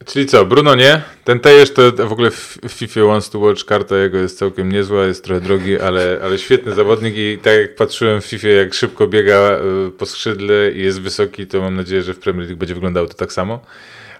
[0.06, 1.02] Czyli co, Bruno nie?
[1.24, 5.04] Ten Tejesz to w ogóle w FIFA Wants to Watch karta jego jest całkiem niezła,
[5.04, 9.08] jest trochę drogi, ale, ale świetny zawodnik i tak jak patrzyłem w FIFA jak szybko
[9.08, 12.74] biega y, po skrzydle i jest wysoki, to mam nadzieję, że w Premier League będzie
[12.74, 13.60] wyglądało to tak samo.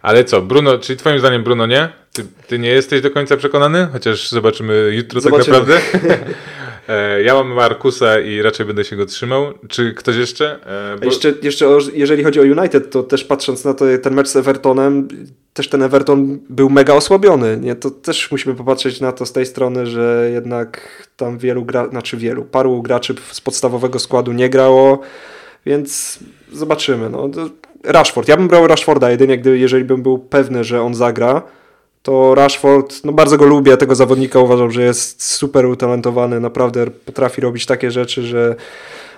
[0.02, 1.90] Ale co, Bruno, czyli twoim zdaniem Bruno nie?
[2.14, 3.88] Ty, ty nie jesteś do końca przekonany?
[3.92, 5.58] Chociaż zobaczymy jutro zobaczymy.
[5.58, 5.82] tak naprawdę.
[6.92, 9.54] E, ja mam Markusa i raczej będę się go trzymał.
[9.70, 10.60] Czy ktoś jeszcze?
[10.94, 11.06] E, bo...
[11.06, 14.36] Jeszcze, jeszcze o, jeżeli chodzi o United, to też patrząc na to, ten mecz z
[14.36, 15.08] Evertonem,
[15.54, 17.58] też ten Everton był mega osłabiony.
[17.58, 17.76] Nie?
[17.76, 22.18] To też musimy popatrzeć na to z tej strony, że jednak tam wielu, gra, znaczy
[22.18, 25.00] wielu, paru graczy z podstawowego składu nie grało,
[25.66, 26.20] więc
[26.52, 27.10] zobaczymy.
[27.10, 27.30] No.
[27.84, 31.42] Rashford, ja bym brał Rashforda jedynie, gdy, jeżeli bym był pewny, że on zagra
[32.04, 37.42] to Rashford, no bardzo go lubię, tego zawodnika uważam, że jest super utalentowany, naprawdę potrafi
[37.42, 38.56] robić takie rzeczy, że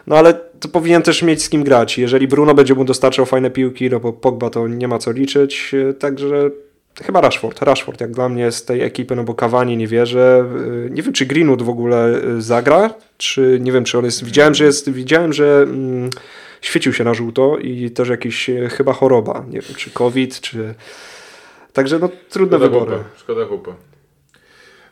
[0.08, 1.98] no ale to powinien też mieć z kim grać.
[1.98, 5.76] Jeżeli Bruno będzie mu dostarczał fajne piłki, no bo Pogba to nie ma co liczyć,
[6.00, 6.50] także
[7.04, 7.62] chyba Rashford.
[7.62, 10.46] Rashford jak dla mnie z tej ekipy, no bo Cavani nie wierzę.
[10.90, 14.26] Nie wiem, czy Greenwood w ogóle zagra, czy nie wiem, czy on jest...
[14.26, 14.92] Widziałem, że jest...
[14.92, 15.62] Widziałem, że...
[15.64, 16.10] Mm,
[16.64, 20.74] świecił się na żółto i też jakiś e, chyba choroba, nie wiem, czy COVID, czy
[21.74, 23.04] Także no trudne Szkoda wybory.
[23.18, 23.76] Szkoda chłopa.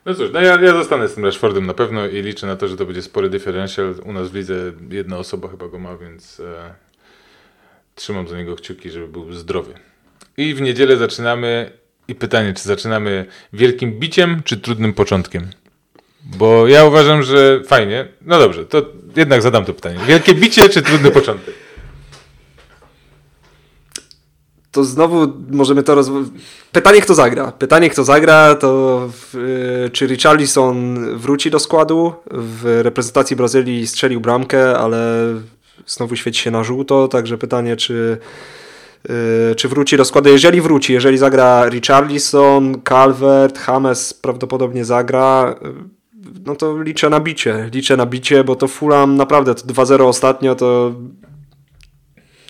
[0.06, 2.68] No cóż, no ja, ja zostanę z tym Rashfordem na pewno i liczę na to,
[2.68, 3.96] że to będzie spory differential.
[4.06, 4.56] U nas w lidze
[4.90, 6.74] jedna osoba chyba go ma, więc e,
[7.96, 9.74] trzymam za niego kciuki, żeby był zdrowy.
[10.38, 11.72] I w niedzielę zaczynamy
[12.08, 15.48] i pytanie, czy zaczynamy wielkim biciem, czy trudnym początkiem?
[16.24, 18.08] Bo ja uważam, że fajnie.
[18.22, 20.00] No dobrze, to jednak zadam to pytanie.
[20.08, 21.54] Wielkie bicie, czy trudny początek?
[24.72, 26.12] To znowu możemy to roz...
[26.72, 27.52] Pytanie, kto zagra.
[27.52, 29.10] Pytanie, kto zagra, to
[29.86, 32.14] y, czy Richarlison wróci do składu.
[32.32, 35.26] W reprezentacji Brazylii strzelił bramkę, ale
[35.86, 38.18] znowu świeci się na żółto, także pytanie, czy
[39.58, 40.30] czy wróci do składu.
[40.30, 45.56] Jeżeli wróci, jeżeli zagra Richarlison, Calvert, James prawdopodobnie zagra,
[46.46, 47.70] no to liczę na bicie.
[47.74, 50.94] Liczę na bicie, bo to Fulham naprawdę to 2-0 ostatnio to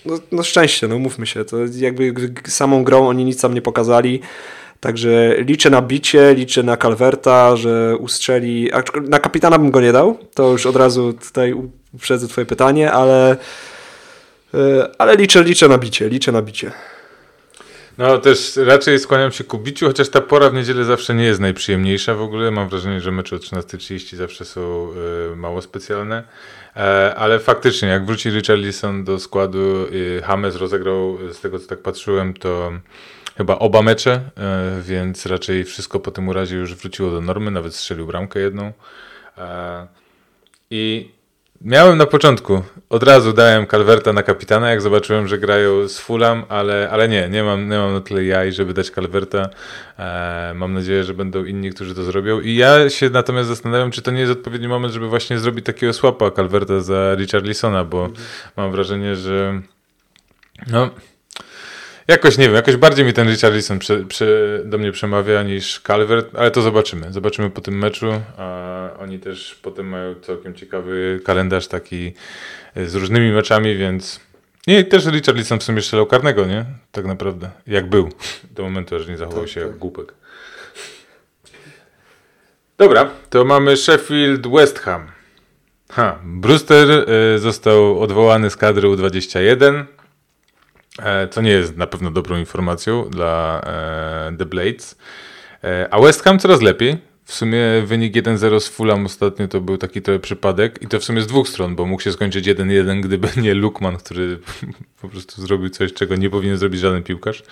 [0.05, 2.13] no, no szczęście, no mówmy się, to jakby
[2.47, 4.21] samą grą oni nic tam nie pokazali.
[4.79, 8.71] Także liczę na bicie, liczę na Calverta, że ustrzeli.
[9.01, 11.53] Na kapitana bym go nie dał, to już od razu tutaj
[11.93, 13.37] uprzedzę Twoje pytanie, ale,
[14.53, 16.71] e, ale liczę, liczę na bicie, liczę na bicie.
[17.97, 21.39] No też raczej skłaniam się ku biciu, chociaż ta pora w niedzielę zawsze nie jest
[21.39, 22.51] najprzyjemniejsza w ogóle.
[22.51, 24.89] Mam wrażenie, że mecze o 13.30 zawsze są
[25.33, 26.23] y, mało specjalne.
[26.75, 29.87] E, ale faktycznie, jak wróci Richarlison do składu,
[30.27, 32.71] James rozegrał, z tego co tak patrzyłem, to
[33.37, 34.21] chyba oba mecze,
[34.79, 38.73] y, więc raczej wszystko po tym urazie już wróciło do normy, nawet strzelił bramkę jedną.
[39.37, 39.87] E,
[40.69, 41.11] I
[41.65, 42.63] Miałem na początku.
[42.89, 47.29] Od razu dałem Calverta na kapitana, jak zobaczyłem, że grają z Fulham, ale, ale nie,
[47.29, 49.49] nie mam, nie mam na tyle jaj, żeby dać Calverta.
[49.99, 52.39] E, mam nadzieję, że będą inni, którzy to zrobią.
[52.39, 55.93] I ja się natomiast zastanawiam, czy to nie jest odpowiedni moment, żeby właśnie zrobić takiego
[55.93, 58.27] słapa Calverta za Richarlisona, bo mhm.
[58.57, 59.61] mam wrażenie, że
[60.67, 60.89] no,
[62.11, 66.51] Jakoś nie wiem, jakoś bardziej mi ten Richarlison prze, do mnie przemawia niż Calvert, ale
[66.51, 67.13] to zobaczymy.
[67.13, 68.21] Zobaczymy po tym meczu.
[68.37, 72.13] A oni też potem mają całkiem ciekawy kalendarz taki
[72.75, 74.19] e, z różnymi meczami, więc.
[74.67, 76.65] Nie, też Richarlison w sumie strzelał karnego, nie?
[76.91, 77.49] Tak naprawdę.
[77.67, 78.09] Jak był.
[78.51, 79.69] Do momentu, aż nie zachował tak, się tak.
[79.69, 80.13] jak głupek.
[82.77, 85.07] Dobra, to mamy Sheffield West Ham.
[85.89, 86.89] Ha, Brewster
[87.35, 89.85] y, został odwołany z kadry U21.
[90.99, 94.97] E, co nie jest na pewno dobrą informacją dla e, The Blades.
[95.63, 96.97] E, a West Ham coraz lepiej.
[97.25, 101.03] W sumie wynik 1-0 z Fulham ostatnio to był taki trochę przypadek i to w
[101.03, 104.39] sumie z dwóch stron, bo mógł się skończyć 1-1, gdyby nie Lukman, który
[105.01, 107.43] po prostu zrobił coś, czego nie powinien zrobić żaden piłkarz.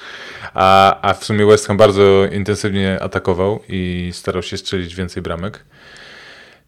[0.53, 5.65] A, a w sumie West Ham bardzo intensywnie atakował i starał się strzelić więcej bramek.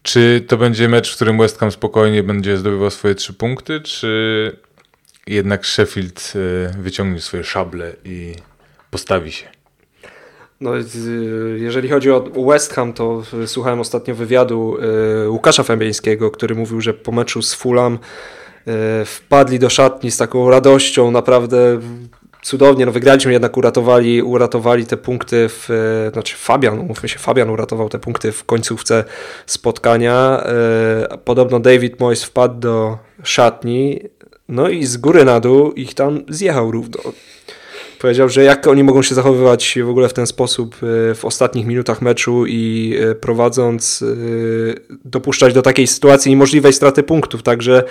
[0.02, 4.56] Czy to będzie mecz, w którym West Ham spokojnie będzie zdobywał swoje trzy punkty, czy
[5.26, 8.34] jednak Sheffield e, wyciągnie swoje szable i
[8.90, 9.46] postawi się.
[10.60, 10.72] No,
[11.56, 14.76] jeżeli chodzi o West Ham, to słuchałem ostatnio wywiadu
[15.24, 17.98] e, Łukasza Fębieńskiego, który mówił, że po meczu z Fulham
[18.66, 21.80] e, wpadli do szatni z taką radością, naprawdę
[22.42, 25.68] cudownie, no wygraliśmy, jednak uratowali, uratowali te punkty, w,
[26.12, 29.04] znaczy Fabian, mówmy się, Fabian uratował te punkty w końcówce
[29.46, 30.44] spotkania.
[31.24, 34.00] Podobno David Moyes wpadł do szatni,
[34.52, 37.00] no i z góry na dół ich tam zjechał równo.
[37.98, 41.66] Powiedział, że jak oni mogą się zachowywać w ogóle w ten sposób e, w ostatnich
[41.66, 44.06] minutach meczu i e, prowadząc, e,
[45.04, 47.42] dopuszczać do takiej sytuacji niemożliwej straty punktów.
[47.42, 47.84] Także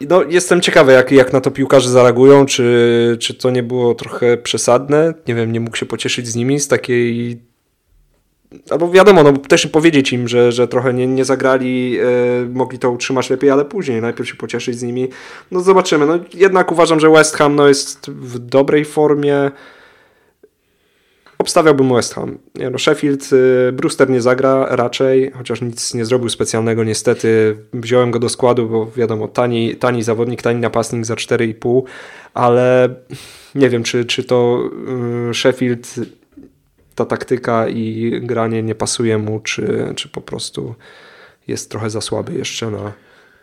[0.00, 4.36] no, jestem ciekawy, jak, jak na to piłkarze zareagują, czy, czy to nie było trochę
[4.36, 5.14] przesadne.
[5.28, 7.38] Nie wiem, nie mógł się pocieszyć z nimi z takiej
[8.70, 12.04] albo wiadomo, no też powiedzieć im, że, że trochę nie, nie zagrali, e,
[12.54, 15.08] mogli to utrzymać lepiej, ale później najpierw się pocieszyć z nimi.
[15.50, 16.06] No zobaczymy.
[16.06, 19.50] No, jednak uważam, że West Ham no, jest w dobrej formie.
[21.38, 22.38] Obstawiałbym West Ham.
[22.54, 27.56] Nie, no Sheffield, y, Brewster nie zagra raczej, chociaż nic nie zrobił specjalnego niestety.
[27.72, 31.82] Wziąłem go do składu, bo wiadomo, tani, tani zawodnik, tani napastnik za 4,5,
[32.34, 32.88] ale
[33.54, 34.62] nie wiem, czy, czy to
[35.30, 35.94] y, Sheffield
[36.98, 40.74] ta taktyka i granie nie pasuje mu, czy, czy po prostu
[41.48, 42.92] jest trochę za słaby jeszcze na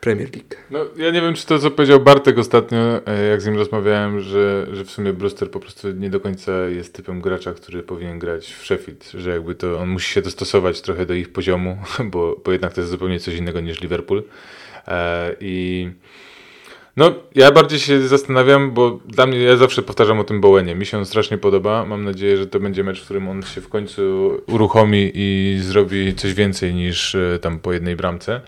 [0.02, 0.56] Premier League.
[0.72, 4.20] No, ja nie wiem, czy to, co powiedział Bartek ostatnio, e, jak z nim rozmawiałem,
[4.20, 8.20] że, że w sumie Brewster po prostu nie do końca jest typem gracza, który powinien
[8.20, 11.78] grać w Sheffield, że jakby to on musi się dostosować trochę do ich poziomu,
[12.12, 14.24] bo, bo jednak to jest zupełnie coś innego niż Liverpool.
[14.88, 15.90] E, I
[16.98, 20.76] no, ja bardziej się zastanawiam, bo dla mnie, ja zawsze powtarzam o tym Bowenie.
[20.76, 21.86] Mi się on strasznie podoba.
[21.86, 24.02] Mam nadzieję, że to będzie mecz, w którym on się w końcu
[24.48, 28.42] uruchomi i zrobi coś więcej niż e, tam po jednej bramce.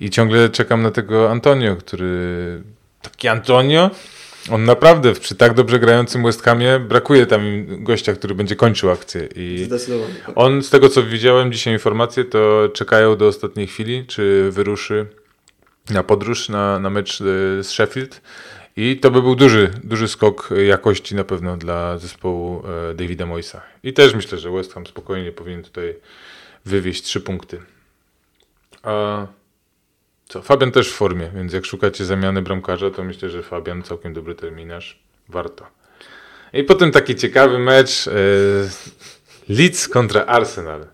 [0.00, 2.62] I ciągle czekam na tego Antonio, który...
[3.02, 3.90] Taki Antonio?
[4.50, 9.28] On naprawdę przy tak dobrze grającym West Hamie brakuje tam gościa, który będzie kończył akcję.
[9.36, 10.14] I Zdecydowanie.
[10.34, 15.06] On, z tego co widziałem dzisiaj informacje, to czekają do ostatniej chwili, czy wyruszy
[15.90, 17.24] na podróż, na, na mecz e,
[17.62, 18.20] z Sheffield.
[18.76, 23.62] I to by był duży, duży skok jakości na pewno dla zespołu e, Davida Moisa.
[23.82, 25.96] I też myślę, że West Ham spokojnie powinien tutaj
[26.64, 27.60] wywieźć trzy punkty.
[28.82, 29.26] A
[30.28, 30.42] co?
[30.42, 34.34] Fabian też w formie, więc jak szukacie zamiany bramkarza, to myślę, że Fabian całkiem dobry
[34.34, 35.02] terminarz.
[35.28, 35.66] Warto.
[36.52, 38.08] I potem taki ciekawy mecz.
[39.48, 40.86] Leeds kontra Arsenal.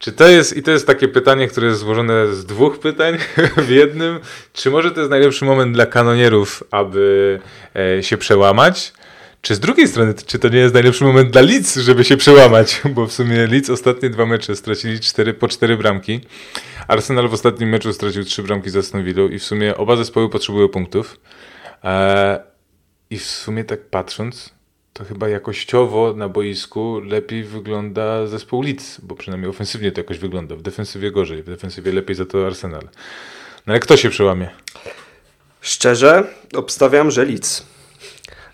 [0.00, 3.18] Czy to jest, i to jest takie pytanie, które jest złożone z dwóch pytań
[3.66, 4.20] w jednym,
[4.52, 7.40] czy może to jest najlepszy moment dla kanonierów, aby
[7.76, 8.92] e, się przełamać?
[9.42, 12.80] Czy z drugiej strony, czy to nie jest najlepszy moment dla Leeds, żeby się przełamać?
[12.94, 16.20] Bo w sumie Leeds ostatnie dwa mecze stracili cztery, po cztery bramki.
[16.88, 20.68] Arsenal w ostatnim meczu stracił trzy bramki za Aston i w sumie oba zespoły potrzebują
[20.68, 21.20] punktów.
[21.82, 22.38] Eee,
[23.10, 24.54] I w sumie tak patrząc,
[25.00, 30.56] to chyba jakościowo na boisku lepiej wygląda zespół Leeds, bo przynajmniej ofensywnie to jakoś wygląda.
[30.56, 32.82] W defensywie gorzej, w defensywie lepiej za to Arsenal.
[33.66, 34.50] No ale kto się przełamie?
[35.60, 37.66] Szczerze, obstawiam, że Leeds.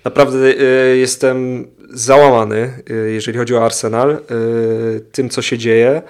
[0.05, 6.03] Naprawdę y, jestem załamany, y, jeżeli chodzi o Arsenal, y, tym co się dzieje.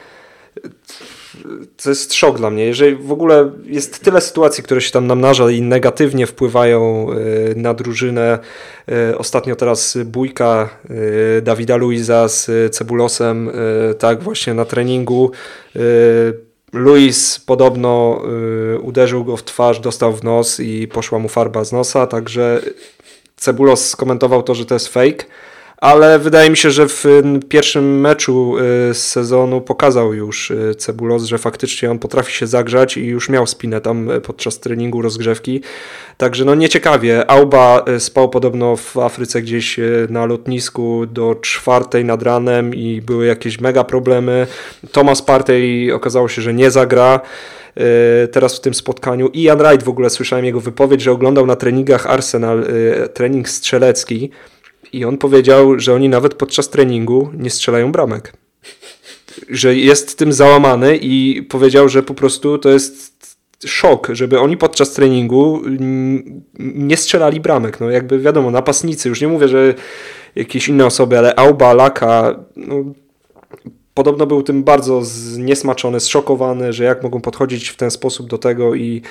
[1.83, 2.65] To jest szok dla mnie.
[2.65, 7.07] Jeżeli w ogóle jest tyle sytuacji, które się tam namnaża i negatywnie wpływają
[7.57, 8.39] na drużynę.
[9.19, 10.69] Ostatnio teraz bójka
[11.43, 13.51] Dawida Luiza z Cebulosem,
[13.99, 15.31] tak właśnie na treningu.
[16.73, 18.23] Luis podobno
[18.83, 22.61] uderzył go w twarz, dostał w nos i poszła mu farba z nosa, także
[23.37, 25.25] Cebulos skomentował to, że to jest fake,
[25.77, 27.05] ale wydaje mi się, że w
[27.49, 32.97] pierwszym meczu y, z sezonu pokazał już y, Cebulos, że faktycznie on potrafi się zagrzać
[32.97, 35.61] i już miał spinę tam y, podczas treningu rozgrzewki.
[36.17, 37.31] Także no nieciekawie.
[37.31, 43.61] Auba spał podobno w Afryce gdzieś na lotnisku do czwartej nad ranem i były jakieś
[43.61, 44.47] mega problemy.
[44.93, 47.21] Thomas Partey okazało się, że nie zagra.
[48.33, 49.31] Teraz w tym spotkaniu.
[49.35, 52.67] Ian Wright w ogóle słyszałem jego wypowiedź, że oglądał na treningach Arsenal
[53.15, 54.31] trening strzelecki
[54.93, 58.33] i on powiedział, że oni nawet podczas treningu nie strzelają bramek.
[59.49, 63.17] Że jest tym załamany i powiedział, że po prostu to jest
[63.67, 65.63] szok, żeby oni podczas treningu
[66.59, 67.81] nie strzelali bramek.
[67.81, 69.75] No jakby wiadomo, napastnicy, już nie mówię, że
[70.37, 72.85] jakieś inne osoby, ale Auba, Laka, no,
[73.95, 78.75] podobno był tym bardzo zniesmaczony, zszokowany, że jak mogą podchodzić w ten sposób do tego
[78.75, 79.03] i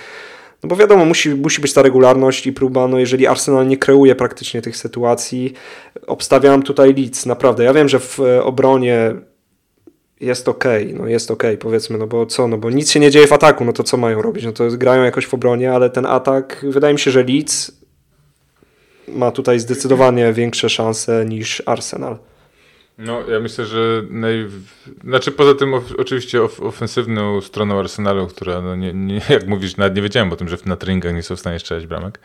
[0.63, 4.15] no bo wiadomo, musi, musi być ta regularność i próba, no jeżeli Arsenal nie kreuje
[4.15, 5.53] praktycznie tych sytuacji,
[6.07, 7.63] obstawiam tutaj Leeds, naprawdę.
[7.63, 9.15] Ja wiem, że w obronie
[10.19, 10.63] jest ok,
[10.93, 13.65] no jest ok, powiedzmy, no bo co, no bo nic się nie dzieje w ataku,
[13.65, 14.45] no to co mają robić?
[14.45, 17.71] No to grają jakoś w obronie, ale ten atak, wydaje mi się, że Leeds
[19.07, 22.17] ma tutaj zdecydowanie większe szanse niż Arsenal.
[22.97, 24.47] No, ja myślę, że naj...
[25.03, 29.95] znaczy poza tym oczywiście of, ofensywną stroną Arsenalu, która, no nie, nie, jak mówisz, nawet
[29.95, 32.19] nie wiedziałem o tym, że na treningach nie są w stanie strzelać bramek,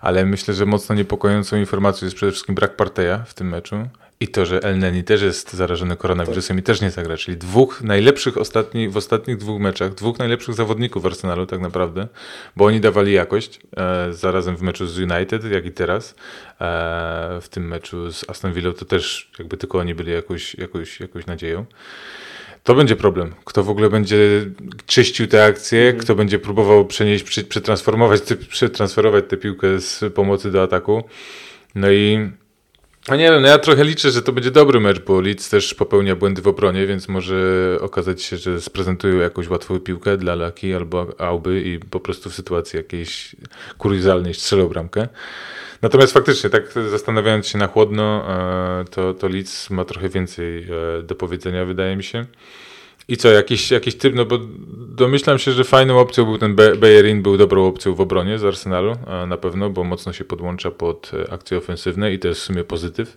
[0.00, 3.76] ale myślę, że mocno niepokojącą informacją jest przede wszystkim brak Parteja w tym meczu
[4.22, 7.82] i to, że El Neni też jest zarażony koronawirusem i też nie zagra, czyli dwóch
[7.82, 12.08] najlepszych ostatni, w ostatnich dwóch meczach, dwóch najlepszych zawodników Arsenalu tak naprawdę,
[12.56, 16.14] bo oni dawali jakość, e, zarazem w meczu z United, jak i teraz, e,
[17.40, 21.26] w tym meczu z Aston Villa to też jakby tylko oni byli jakąś, jakąś, jakąś
[21.26, 21.66] nadzieją.
[22.64, 23.34] To będzie problem.
[23.44, 24.18] Kto w ogóle będzie
[24.86, 26.00] czyścił te akcje, mm.
[26.00, 31.04] kto będzie próbował przenieść, przetransformować, przetransferować tę piłkę z pomocy do ataku.
[31.74, 32.30] No i
[33.08, 35.74] no nie wiem, no ja trochę liczę, że to będzie dobry mecz, bo Leeds też
[35.74, 37.36] popełnia błędy w obronie, więc może
[37.80, 42.34] okazać się, że sprezentują jakąś łatwą piłkę dla Laki albo Auby i po prostu w
[42.34, 43.36] sytuacji jakiejś
[43.78, 45.08] kuriozalnej strzelą bramkę.
[45.82, 50.66] Natomiast faktycznie, tak zastanawiając się na chłodno, e, to, to Leeds ma trochę więcej
[50.98, 52.26] e, do powiedzenia, wydaje mi się.
[53.08, 54.38] I co, jakiś, jakiś typ, no bo
[54.96, 58.96] domyślam się, że fajną opcją był ten Bellerin, był dobrą opcją w obronie z Arsenalu,
[59.26, 62.64] na pewno, bo mocno się podłącza pod e, akcje ofensywne i to jest w sumie
[62.64, 63.16] pozytyw.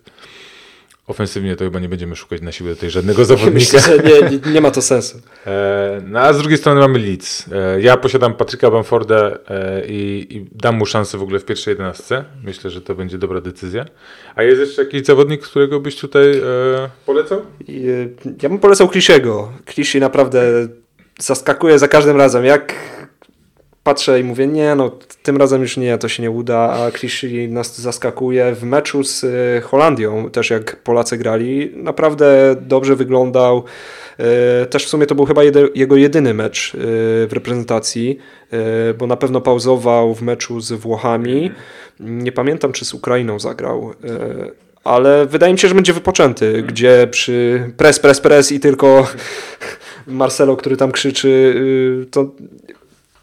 [1.07, 3.53] Ofensywnie to chyba nie będziemy szukać na siłę tutaj żadnego zawodnika.
[3.53, 3.99] Myślę,
[4.31, 5.17] nie, nie, ma to sensu.
[5.47, 7.45] E, no a z drugiej strony mamy Leeds.
[7.51, 11.71] E, ja posiadam Patryka Bamforda e, i, i, dam mu szansę w ogóle w pierwszej
[11.71, 12.25] jedenastce.
[12.43, 13.85] Myślę, że to będzie dobra decyzja.
[14.35, 16.41] A jest jeszcze jakiś zawodnik, którego byś tutaj
[17.05, 17.41] polecał?
[18.41, 19.51] Ja bym polecał Kliszego.
[19.65, 20.67] Kliszy naprawdę
[21.19, 22.45] zaskakuje za każdym razem.
[22.45, 22.73] Jak
[23.85, 24.91] patrzę i mówię, nie, no
[25.23, 28.55] tym razem już nie, to się nie uda, a Clichy nas zaskakuje.
[28.55, 33.63] W meczu z e, Holandią, też jak Polacy grali, naprawdę dobrze wyglądał.
[34.17, 35.41] E, też w sumie to był chyba
[35.75, 36.77] jego jedyny mecz e,
[37.27, 38.17] w reprezentacji,
[38.97, 41.51] bo na pewno pauzował w meczu z Włochami.
[41.99, 43.93] Nie pamiętam, czy z Ukrainą zagrał
[44.83, 49.07] ale wydaje mi się, że będzie wypoczęty, gdzie przy press, press, press i tylko
[50.07, 52.31] Marcelo, który tam krzyczy, y, to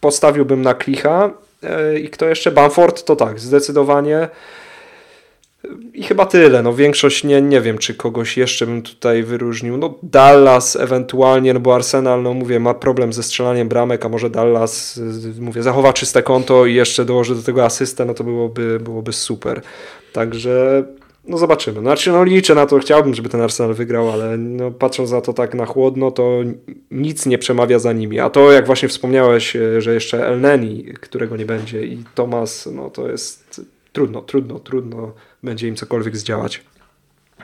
[0.03, 1.30] postawiłbym na Klicha
[1.62, 2.50] e, i kto jeszcze?
[2.50, 4.28] Bamford, to tak, zdecydowanie.
[5.94, 6.62] I chyba tyle.
[6.62, 9.76] No większość nie, nie wiem, czy kogoś jeszcze bym tutaj wyróżnił.
[9.76, 14.30] No Dallas ewentualnie, no bo Arsenal, no mówię, ma problem ze strzelaniem bramek, a może
[14.30, 15.00] Dallas,
[15.40, 19.62] mówię, zachowa czyste konto i jeszcze dołoży do tego asystę, no to byłoby, byłoby super.
[20.12, 20.84] Także
[21.24, 21.80] no zobaczymy.
[21.80, 25.32] Znaczy, no liczę na to, chciałbym, żeby ten Arsenal wygrał, ale no, patrząc na to
[25.32, 26.40] tak na chłodno, to
[26.90, 28.20] nic nie przemawia za nimi.
[28.20, 32.68] A to, jak właśnie wspomniałeś, e, że jeszcze El Neni, którego nie będzie i Tomas,
[32.72, 33.60] no to jest
[33.92, 35.12] trudno, trudno, trudno
[35.42, 36.64] będzie im cokolwiek zdziałać.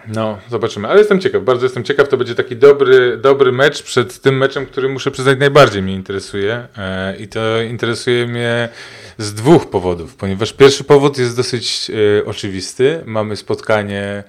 [0.06, 0.88] No, zobaczymy.
[0.88, 2.08] Ale jestem ciekaw, bardzo jestem ciekaw.
[2.08, 6.66] To będzie taki dobry, dobry mecz przed tym meczem, który muszę przyznać najbardziej mnie interesuje.
[6.78, 8.68] E, I to interesuje mnie
[9.18, 11.90] z dwóch powodów, ponieważ pierwszy powód jest dosyć
[12.20, 13.02] e, oczywisty.
[13.06, 14.24] Mamy spotkanie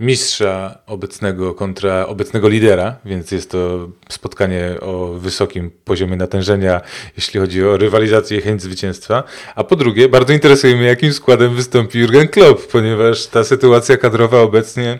[0.00, 6.80] mistrza obecnego kontra obecnego lidera, więc jest to spotkanie o wysokim poziomie natężenia,
[7.16, 9.22] jeśli chodzi o rywalizację i chęć zwycięstwa.
[9.54, 14.40] A po drugie, bardzo interesuje mnie, jakim składem wystąpi Jurgen Klopp, ponieważ ta sytuacja kadrowa
[14.40, 14.98] obecnie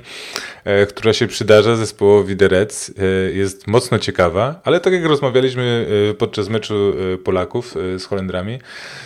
[0.89, 6.15] która się przydarza zespołowi The Reds, e, jest mocno ciekawa, ale tak jak rozmawialiśmy e,
[6.15, 6.95] podczas meczu
[7.25, 8.59] Polaków z Holendrami,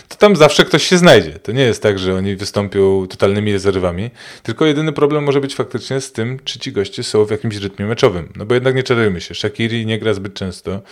[0.08, 1.32] to tam zawsze ktoś się znajdzie.
[1.32, 4.10] To nie jest tak, że oni wystąpią totalnymi rezerwami,
[4.42, 7.86] tylko jedyny problem może być faktycznie z tym, czy ci goście są w jakimś rytmie
[7.86, 8.32] meczowym.
[8.36, 10.82] No bo jednak nie czarujmy się, Shakiri nie gra zbyt często,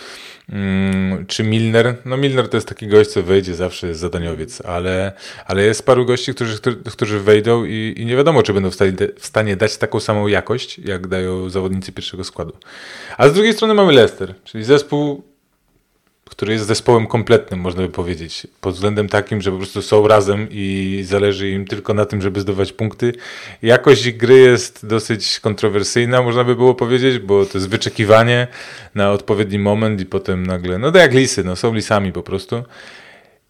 [0.49, 5.11] mm, czy Milner, no Milner to jest taki gość, co wejdzie zawsze, jest zadaniowiec, ale,
[5.45, 6.59] ale jest paru gości, którzy,
[6.91, 10.27] którzy wejdą i, i nie wiadomo, czy będą w stanie, w stanie dać taką samą
[10.27, 12.53] jakość, jak dają zawodnicy pierwszego składu.
[13.17, 15.23] A z drugiej strony mamy Leicester, czyli zespół,
[16.29, 20.47] który jest zespołem kompletnym, można by powiedzieć, pod względem takim, że po prostu są razem
[20.51, 23.13] i zależy im tylko na tym, żeby zdobywać punkty.
[23.61, 28.47] Jakość gry jest dosyć kontrowersyjna, można by było powiedzieć, bo to jest wyczekiwanie
[28.95, 32.63] na odpowiedni moment i potem nagle, no to jak lisy, no są lisami po prostu.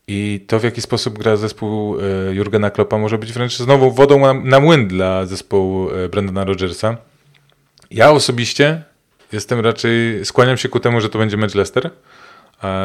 [0.07, 4.43] I to, w jaki sposób gra zespół e, Jurgena Kloppa, może być wręcz znowu wodą
[4.43, 6.97] na młyn dla zespołu e, Brandona Rodgersa.
[7.91, 8.83] Ja osobiście
[9.31, 11.89] jestem raczej, skłaniam się ku temu, że to będzie mecz Leicester.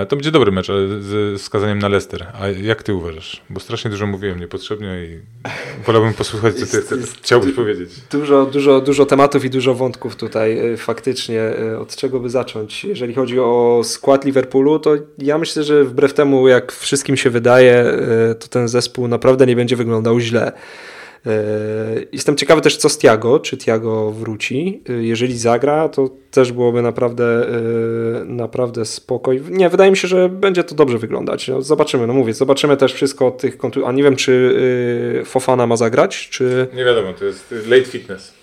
[0.09, 2.27] To będzie dobry mecz, ale z wskazaniem na Leicester.
[2.41, 3.43] A jak ty uważasz?
[3.51, 5.21] Bo strasznie dużo mówiłem niepotrzebnie i
[5.87, 7.91] wolałbym posłuchać, co ty jest, jest, chciałbyś powiedzieć.
[8.11, 11.41] Dużo, dużo, dużo tematów i dużo wątków tutaj y, faktycznie.
[11.73, 12.85] Y, od czego by zacząć?
[12.85, 17.85] Jeżeli chodzi o skład Liverpoolu, to ja myślę, że wbrew temu, jak wszystkim się wydaje,
[18.31, 20.53] y, to ten zespół naprawdę nie będzie wyglądał źle.
[21.27, 21.31] E,
[22.13, 24.83] jestem ciekawy też, co z Tiago, czy Tiago wróci.
[24.89, 29.43] E, jeżeli zagra, to też byłoby naprawdę, e, naprawdę spokoj.
[29.51, 31.49] Nie, wydaje mi się, że będzie to dobrze wyglądać.
[31.49, 33.89] No, zobaczymy, no mówię, zobaczymy też wszystko od tych kontuzji.
[33.89, 36.67] A nie wiem, czy Fofana ma zagrać, czy...
[36.75, 38.35] Nie wiadomo, to jest late fitness.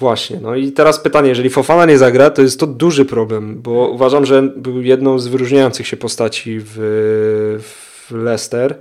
[0.00, 3.88] Właśnie, no i teraz pytanie, jeżeli Fofana nie zagra, to jest to duży problem, bo
[3.88, 6.74] uważam, że był jedną z wyróżniających się postaci w,
[7.60, 8.78] w Leicester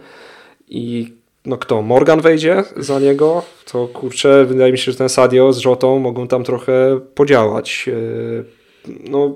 [0.67, 1.13] i
[1.45, 5.57] no kto, Morgan wejdzie za niego, to kurczę, wydaje mi się, że ten Sadio z
[5.57, 7.89] Rzotą mogą tam trochę podziałać.
[7.89, 8.43] E,
[9.09, 9.35] no,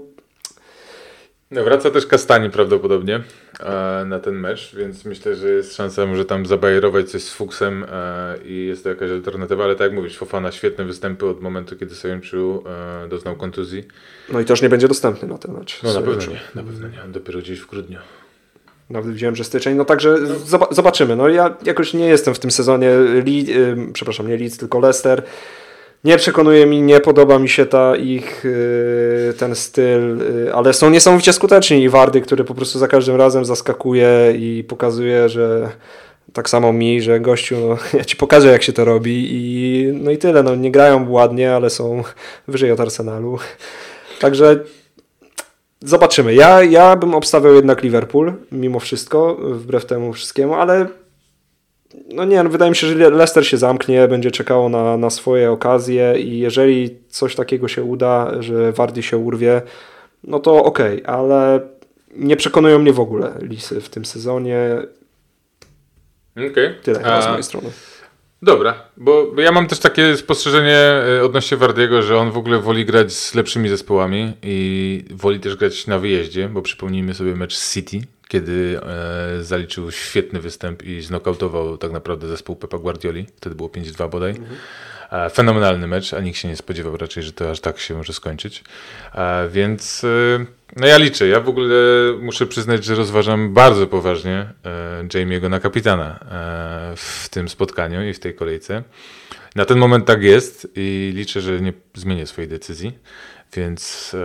[1.51, 3.23] no, wraca też Kastani prawdopodobnie
[3.59, 7.85] e, na ten mecz, więc myślę, że jest szansa może tam zabajerować coś z Fuksem
[7.91, 11.75] e, i jest to jakaś alternatywa, ale tak jak mówisz, Fofana świetne występy od momentu,
[11.75, 12.63] kiedy Sojunczu
[13.09, 13.83] doznał kontuzji.
[14.29, 15.83] No i też nie będzie dostępny na ten mecz.
[15.83, 17.99] No na pewno nie, na pewno nie, dopiero gdzieś w grudniu.
[18.89, 19.75] Nawet widziałem, że styczeń.
[19.75, 20.15] No także
[20.71, 21.15] zobaczymy.
[21.15, 25.23] No ja jakoś nie jestem w tym sezonie, yy, przepraszam, nie Leeds, tylko Leicester.
[26.03, 30.89] Nie przekonuje mi, nie podoba mi się ta ich yy, ten styl, yy, ale są
[30.89, 35.69] niesamowicie skuteczni i Wardy, który po prostu za każdym razem zaskakuje i pokazuje, że
[36.33, 40.11] tak samo mi, że gościu, no, ja ci pokażę jak się to robi i no
[40.11, 42.03] i tyle, no nie grają ładnie, ale są
[42.47, 43.39] wyżej od Arsenalu.
[44.19, 44.59] Także
[45.81, 46.35] Zobaczymy.
[46.35, 50.87] Ja, ja bym obstawiał jednak Liverpool, mimo wszystko, wbrew temu wszystkiemu, ale
[52.13, 55.51] no nie, no wydaje mi się, że Leicester się zamknie, będzie czekało na, na swoje
[55.51, 59.61] okazje i jeżeli coś takiego się uda, że Wardy się urwie,
[60.23, 61.59] no to okej, okay, ale
[62.15, 64.77] nie przekonują mnie w ogóle Lisy w tym sezonie.
[66.31, 66.51] Okej.
[66.51, 66.75] Okay.
[66.83, 67.21] Tyle A...
[67.21, 67.69] z mojej strony.
[68.41, 72.85] Dobra, bo ja mam też takie spostrzeżenie e, odnośnie Wardiego, że on w ogóle woli
[72.85, 78.01] grać z lepszymi zespołami i woli też grać na wyjeździe, bo przypomnijmy sobie mecz City,
[78.27, 83.25] kiedy e, zaliczył świetny występ i znokautował tak naprawdę zespół Pepa Guardioli.
[83.35, 84.31] Wtedy było 5-2 bodaj.
[84.31, 84.57] Mhm.
[85.11, 88.13] E, fenomenalny mecz, a nikt się nie spodziewał raczej, że to aż tak się może
[88.13, 88.63] skończyć.
[89.13, 91.27] E, więc e, no ja liczę.
[91.27, 91.75] Ja w ogóle
[92.21, 94.53] muszę przyznać, że rozważam bardzo poważnie
[95.07, 96.19] Jamie'ego na kapitana
[96.95, 98.83] w tym spotkaniu i w tej kolejce.
[99.55, 102.97] Na ten moment tak jest i liczę, że nie zmienię swojej decyzji.
[103.53, 104.15] Więc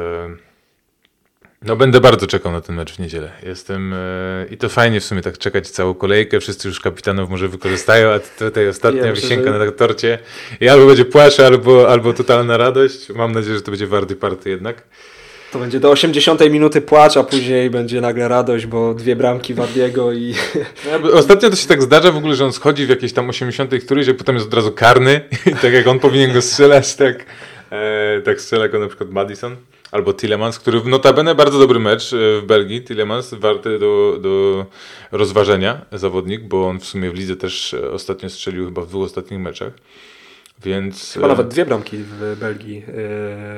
[1.64, 3.32] no będę bardzo czekał na ten mecz w niedzielę.
[3.42, 6.40] Jestem e, i to fajnie w sumie tak czekać całą kolejkę.
[6.40, 9.58] Wszyscy już kapitanów może wykorzystają, a tutaj ostatnia ja wisienka że...
[9.58, 10.18] na torcie.
[10.60, 13.08] I albo będzie płaszcz, albo, albo totalna radość.
[13.08, 14.82] Mam nadzieję, że to będzie warty party jednak.
[15.52, 20.12] To będzie do 80 minuty płacz, a później będzie nagle radość, bo dwie bramki Wardiego
[20.12, 20.34] i...
[21.02, 23.70] No, ostatnio to się tak zdarza w ogóle, że on schodzi w jakieś tam 80
[23.84, 25.20] któryś, że potem jest od razu karny
[25.62, 27.26] tak jak on powinien go strzelać, tak,
[27.70, 29.56] e, tak strzela go na przykład Madison
[29.90, 34.66] albo Tillemans, który w notabene bardzo dobry mecz e, w Belgii, Tillemans, warty do, do
[35.12, 39.04] rozważenia zawodnik, bo on w sumie w lidze też e, ostatnio strzelił chyba w dwóch
[39.04, 39.72] ostatnich meczach.
[40.64, 42.82] Więc, Chyba nawet dwie bramki w Belgii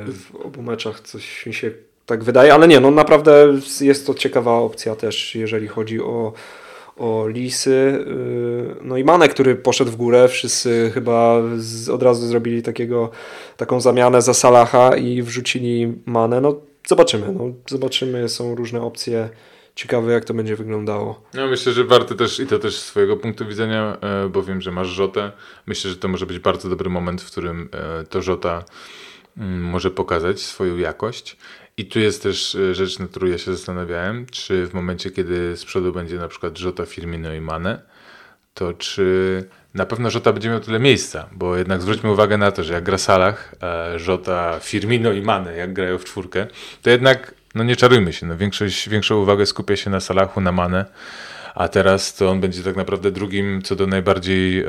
[0.06, 1.70] w obu meczach, coś mi się
[2.06, 6.32] tak wydaje, ale nie, no naprawdę jest to ciekawa opcja też, jeżeli chodzi o,
[6.96, 8.04] o Lisy.
[8.82, 13.10] No i Mane, który poszedł w górę, wszyscy chyba z, od razu zrobili takiego,
[13.56, 16.40] taką zamianę za Salaha i wrzucili Mane.
[16.40, 19.28] No zobaczymy, no, zobaczymy, są różne opcje.
[19.74, 21.22] Ciekawe, jak to będzie wyglądało.
[21.34, 23.96] No, myślę, że warto też i to też z swojego punktu widzenia,
[24.30, 25.32] bo wiem, że masz Rzotę.
[25.66, 27.68] Myślę, że to może być bardzo dobry moment, w którym
[28.10, 28.64] to Rzota
[29.60, 31.36] może pokazać swoją jakość.
[31.76, 35.56] I tu jest też e, rzecz, na którą ja się zastanawiałem, czy w momencie, kiedy
[35.56, 37.82] z przodu będzie na przykład Żota, Firmino i Mane,
[38.54, 39.44] to czy
[39.74, 42.84] na pewno Żota będzie miał tyle miejsca, bo jednak zwróćmy uwagę na to, że jak
[42.84, 43.54] gra Salah,
[43.96, 46.46] Żota, Firmino i Mane, jak grają w czwórkę,
[46.82, 50.52] to jednak, no nie czarujmy się, no większość, większą uwagę skupia się na Salahu, na
[50.52, 50.84] Mane,
[51.54, 54.64] a teraz to on będzie tak naprawdę drugim co do najbardziej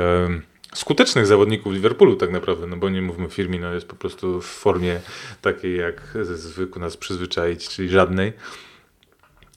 [0.75, 4.99] skutecznych zawodników Liverpoolu tak naprawdę, no bo nie mówmy Firmino jest po prostu w formie
[5.41, 8.33] takiej jak zwykł nas przyzwyczaić, czyli żadnej.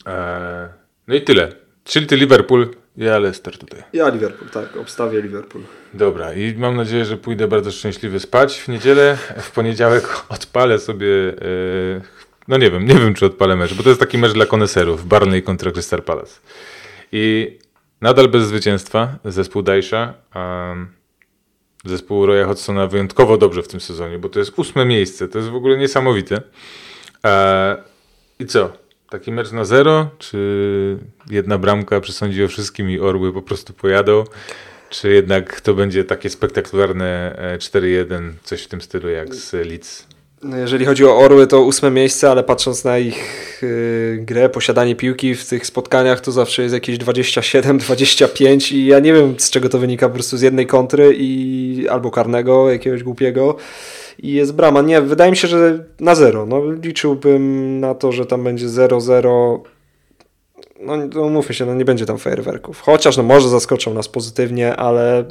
[0.06, 0.68] Eee,
[1.08, 1.52] no i tyle.
[1.84, 3.82] Czyli ty Liverpool, ja Leicester tutaj.
[3.92, 5.64] Ja Liverpool, tak, obstawię Liverpool.
[5.94, 9.18] Dobra i mam nadzieję, że pójdę bardzo szczęśliwy spać w niedzielę.
[9.40, 13.88] W poniedziałek odpalę sobie, e, no nie wiem, nie wiem czy odpalę mecz, bo to
[13.88, 16.40] jest taki mecz dla koneserów, Barney kontra Crystal Palace.
[17.12, 17.56] I
[18.00, 20.14] nadal bez zwycięstwa zespół Dajsza.
[20.34, 20.88] Um,
[21.84, 25.50] zespół Roya Hodgsona wyjątkowo dobrze w tym sezonie, bo to jest ósme miejsce, to jest
[25.50, 26.42] w ogóle niesamowite.
[27.24, 27.76] Eee,
[28.38, 28.72] I co?
[29.10, 30.10] Taki mecz na zero?
[30.18, 30.98] Czy
[31.30, 34.24] jedna bramka przesądzi o wszystkim i Orły po prostu pojadą?
[34.90, 40.07] Czy jednak to będzie takie spektakularne 4-1, e, coś w tym stylu jak z Leeds?
[40.44, 45.34] Jeżeli chodzi o Orły, to ósme miejsce, ale patrząc na ich yy, grę, posiadanie piłki
[45.34, 49.78] w tych spotkaniach, to zawsze jest jakieś 27-25 i ja nie wiem z czego to
[49.78, 53.56] wynika, po prostu z jednej kontry i albo karnego, jakiegoś głupiego
[54.18, 54.82] i jest brama.
[54.82, 56.46] Nie, wydaje mi się, że na zero.
[56.46, 59.60] No, liczyłbym na to, że tam będzie 0-0.
[60.80, 62.80] No, no mówmy się, no nie będzie tam fajerwerków.
[62.80, 65.24] Chociaż no może zaskoczą nas pozytywnie, ale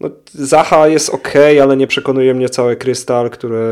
[0.00, 1.32] no, Zaha jest ok,
[1.62, 3.66] ale nie przekonuje mnie cały Krystal, które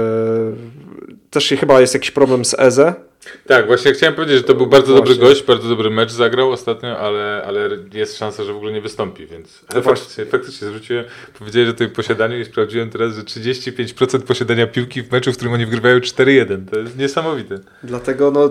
[1.31, 2.95] też chyba jest jakiś problem z Eze.
[3.47, 5.15] Tak, właśnie chciałem powiedzieć, że to był bardzo właśnie.
[5.15, 8.81] dobry gość, bardzo dobry mecz zagrał ostatnio, ale, ale jest szansa, że w ogóle nie
[8.81, 11.05] wystąpi, więc ale faktycznie, faktycznie zwróciłem,
[11.39, 15.55] powiedzieli, że tutaj posiadaniu i sprawdziłem teraz, że 35% posiadania piłki w meczu, w którym
[15.55, 16.71] oni wygrywają 4-1.
[16.71, 17.59] To jest niesamowite.
[17.83, 18.51] Dlatego no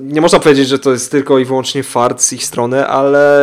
[0.00, 3.42] nie można powiedzieć, że to jest tylko i wyłącznie fart z ich strony, ale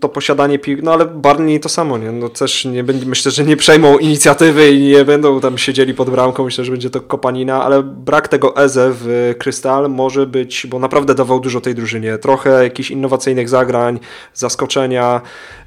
[0.00, 2.12] to posiadanie piłki, no ale Barney to samo, nie?
[2.12, 6.44] No też nie myślę, że nie przejmą inicjatywy i nie będą tam siedzieli pod bramką,
[6.44, 11.14] myślę, że będzie to kopanina, ale brak tego Eze w Krystal może być, bo naprawdę
[11.14, 14.00] dawał dużo tej drużynie, trochę jakichś innowacyjnych zagrań,
[14.34, 15.20] zaskoczenia,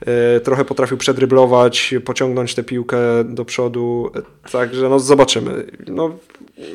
[0.05, 4.11] yy, trochę potrafił przedryblować, pociągnąć tę piłkę do przodu,
[4.51, 5.65] także no zobaczymy.
[5.87, 6.11] No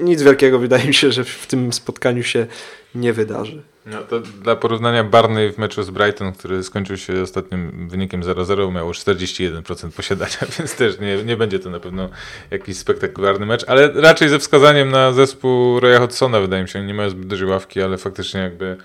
[0.01, 2.47] nic wielkiego wydaje mi się, że w tym spotkaniu się
[2.95, 3.63] nie wydarzy.
[3.87, 8.73] No to dla porównania Barney w meczu z Brighton, który skończył się ostatnim wynikiem 0-0,
[8.73, 12.09] miało 41% posiadania, więc też nie, nie będzie to na pewno
[12.51, 16.95] jakiś spektakularny mecz, ale raczej ze wskazaniem na zespół Roya Hodgsona wydaje mi się, nie
[16.95, 18.77] mają zbyt dużej ławki, ale faktycznie jakby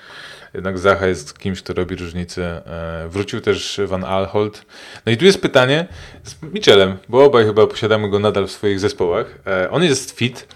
[0.54, 2.62] jednak Zacha jest kimś, kto robi różnicę.
[3.06, 4.66] E, wrócił też Van Alhold.
[5.06, 5.88] No i tu jest pytanie
[6.24, 9.40] z Michelem, bo obaj chyba posiadamy go nadal w swoich zespołach.
[9.48, 10.48] E, on jest fit,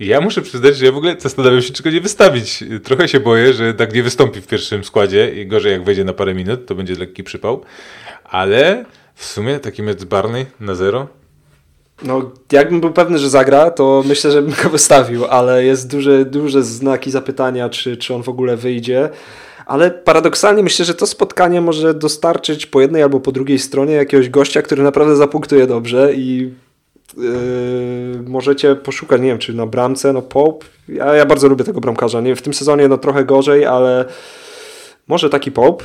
[0.00, 2.64] ja muszę przyznać, że ja w ogóle zastanawiam się, czego nie wystawić.
[2.84, 6.12] Trochę się boję, że tak nie wystąpi w pierwszym składzie i gorzej jak wejdzie na
[6.12, 7.62] parę minut, to będzie lekki przypał.
[8.24, 8.84] Ale
[9.14, 11.08] w sumie taki mecz Barney na zero.
[12.02, 16.24] No, jakbym był pewny, że zagra, to myślę, że bym go wystawił, ale jest duże,
[16.24, 19.08] duże znaki zapytania, czy, czy on w ogóle wyjdzie.
[19.66, 24.30] Ale paradoksalnie myślę, że to spotkanie może dostarczyć po jednej albo po drugiej stronie jakiegoś
[24.30, 26.50] gościa, który naprawdę zapunktuje dobrze i
[27.18, 31.80] Yy, możecie poszukać, nie wiem, czy na bramce, no Pope, ja, ja bardzo lubię tego
[31.80, 34.04] bramkarza, nie w tym sezonie no trochę gorzej, ale
[35.08, 35.84] może taki Pope,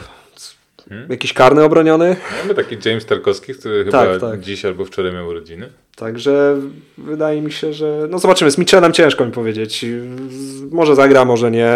[0.89, 1.11] hmm.
[1.11, 2.15] jakiś karny obroniony.
[2.41, 4.39] Mamy taki James Tarkowski, który tak, chyba tak.
[4.39, 5.69] dziś albo wczoraj miał urodziny.
[5.95, 6.57] Także
[6.97, 9.85] wydaje mi się, że no zobaczymy, z Michelem ciężko mi powiedzieć,
[10.71, 11.75] może zagra, może nie,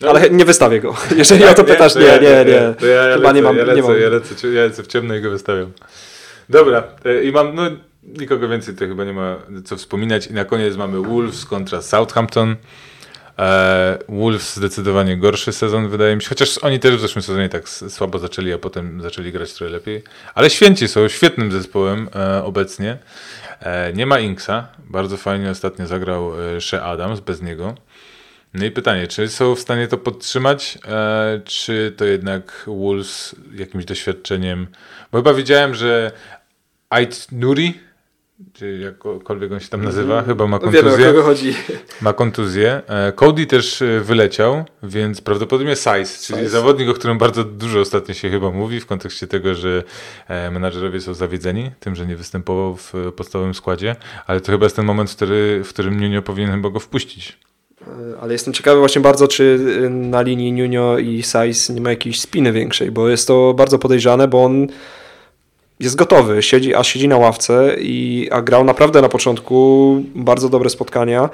[0.00, 0.10] no.
[0.10, 0.94] ale nie wystawię go.
[1.16, 2.74] Jeżeli o to pytasz, nie, nie, nie.
[2.78, 3.56] To ja, Chyba lecę, nie mam.
[3.56, 4.00] Ja lecę, nie mam.
[4.00, 5.72] Ja, lecę, ja lecę w ciemno i go wystawiam.
[6.48, 7.62] Dobra, e, i mam, no
[8.02, 10.26] nikogo więcej to chyba nie ma co wspominać.
[10.26, 12.56] I na koniec mamy Wolves kontra Southampton.
[13.38, 17.68] E, Wolves zdecydowanie gorszy sezon, wydaje mi się, chociaż oni też w zeszłym sezonie tak
[17.68, 20.02] słabo zaczęli, a potem zaczęli grać trochę lepiej.
[20.34, 22.98] Ale święci są świetnym zespołem e, obecnie.
[23.60, 27.74] E, nie ma Inksa, bardzo fajnie ostatnio zagrał e, Shea Adams bez niego.
[28.54, 33.84] No i pytanie, czy są w stanie to podtrzymać, e, czy to jednak Wolves jakimś
[33.84, 34.66] doświadczeniem,
[35.12, 36.12] bo chyba widziałem, że
[36.90, 37.80] Ait Nuri
[38.52, 40.26] czy jakkolwiek on się tam nazywa, mm.
[40.26, 40.82] chyba ma kontuzję.
[40.82, 41.54] Wiemy, o kogo chodzi.
[42.00, 42.82] Ma kontuzję.
[42.88, 46.48] E, Cody też e, wyleciał, więc prawdopodobnie Size, czyli Size.
[46.48, 49.82] zawodnik, o którym bardzo dużo ostatnio się chyba mówi w kontekście tego, że
[50.28, 54.76] e, menadżerowie są zawiedzeni tym, że nie występował w podstawowym składzie, ale to chyba jest
[54.76, 55.16] ten moment,
[55.64, 57.38] w którym Nunio powinien chyba go wpuścić.
[58.20, 59.58] Ale jestem ciekawy właśnie bardzo, czy
[59.90, 64.28] na linii Nunio i Size nie ma jakiejś spiny większej, bo jest to bardzo podejrzane,
[64.28, 64.66] bo on
[65.82, 70.70] jest gotowy, siedzi, a siedzi na ławce, i, a grał naprawdę na początku bardzo dobre
[70.70, 71.30] spotkania.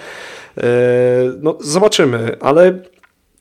[0.57, 0.64] E,
[1.40, 2.78] no, zobaczymy, ale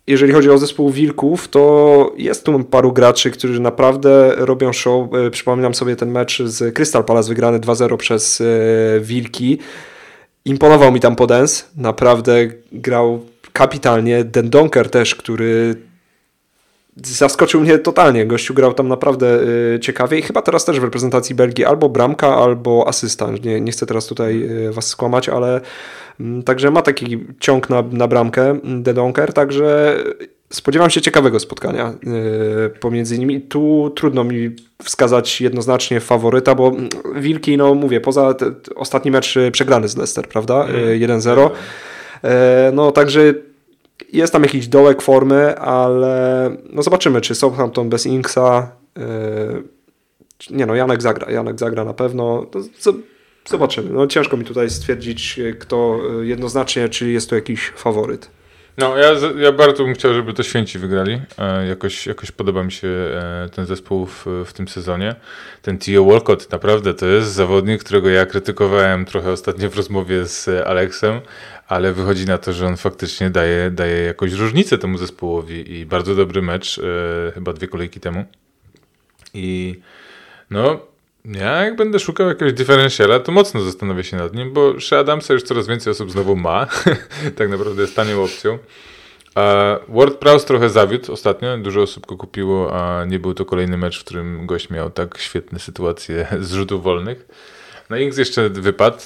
[0.08, 5.14] jeżeli chodzi o zespół Wilków, to jest tu paru graczy, którzy naprawdę robią show.
[5.14, 8.45] E, przypominam sobie ten mecz z Crystal Palace wygrany 2-0 przez e,
[8.99, 9.58] Wilki.
[10.45, 12.34] Imponował mi tam Podens, naprawdę
[12.72, 14.24] grał kapitalnie.
[14.24, 15.76] Den Donker też, który
[17.06, 18.26] zaskoczył mnie totalnie.
[18.26, 19.39] Gościu grał tam naprawdę
[19.76, 23.45] y, ciekawie i chyba teraz też w reprezentacji Belgii albo bramka, albo asystent.
[23.45, 25.62] Nie, nie chcę teraz tutaj y, was skłamać, ale
[26.20, 29.98] y, także ma taki ciąg na, na bramkę De Donker, także
[30.50, 31.93] spodziewam się ciekawego spotkania
[32.68, 33.41] y, pomiędzy nimi.
[33.41, 39.36] Tu trudno mi wskazać jednoznacznie faworyta, bo mm, Wilki, no mówię, poza te, ostatni mecz
[39.52, 40.66] przegrany z Leicester, prawda?
[40.66, 41.20] Mm.
[41.20, 41.50] 1-0.
[42.74, 43.34] No także
[44.14, 48.72] jest tam jakiś dołek formy, ale no zobaczymy, czy Southampton bez Inksa.
[48.98, 49.64] Yy,
[50.50, 51.32] nie no, Janek zagra.
[51.32, 52.45] Janek zagra na pewno.
[53.45, 53.89] zobaczymy.
[53.89, 58.30] No, ciężko mi tutaj stwierdzić, kto jednoznacznie, czy jest to jakiś faworyt.
[58.78, 61.21] No, ja, ja bardzo bym chciał, żeby to Święci wygrali.
[61.38, 65.15] E, jakoś, jakoś podoba mi się e, ten zespół w, w tym sezonie.
[65.61, 70.67] Ten Tio Walcott naprawdę to jest zawodnik, którego ja krytykowałem trochę ostatnio w rozmowie z
[70.67, 71.21] Aleksem,
[71.67, 76.15] ale wychodzi na to, że on faktycznie daje, daje jakąś różnicę temu zespołowi i bardzo
[76.15, 78.25] dobry mecz, e, chyba dwie kolejki temu.
[79.34, 79.80] I
[80.49, 80.80] no,
[81.28, 85.34] ja jak będę szukał jakiegoś diferencjala, to mocno zastanowię się nad nim, bo Shea Adamsa
[85.34, 86.67] już coraz więcej osób znowu ma.
[87.38, 88.59] tak naprawdę jest tanią opcją.
[89.88, 93.99] Ward Prowse trochę zawiódł ostatnio, dużo osób go kupiło, a nie był to kolejny mecz,
[93.99, 97.28] w którym gość miał tak świetne sytuacje z rzutów wolnych.
[97.90, 98.98] Na Ings jeszcze wypadł,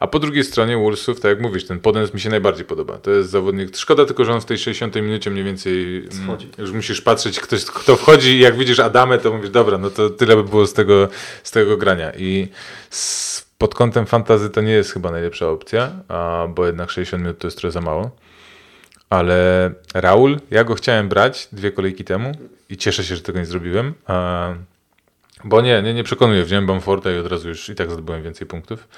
[0.00, 2.98] a po drugiej stronie Wolvesów, tak jak mówisz, ten Podens mi się najbardziej podoba.
[2.98, 6.72] To jest zawodnik, szkoda tylko, że on w tej 60 minucie mniej więcej mm, już
[6.72, 10.36] musisz patrzeć, ktoś, kto wchodzi i jak widzisz Adamę, to mówisz, dobra, no to tyle
[10.36, 11.08] by było z tego,
[11.42, 12.12] z tego grania.
[12.16, 12.48] I
[12.90, 17.38] z, pod kątem fantazy to nie jest chyba najlepsza opcja, a, bo jednak 60 minut
[17.38, 18.10] to jest trochę za mało.
[19.10, 22.32] Ale Raul, ja go chciałem brać dwie kolejki temu
[22.70, 23.94] i cieszę się, że tego nie zrobiłem.
[24.06, 24.54] A,
[25.44, 26.44] bo nie, nie, nie przekonuję.
[26.44, 28.88] Wziąłem Bamforta i od razu już i tak zdobyłem więcej punktów.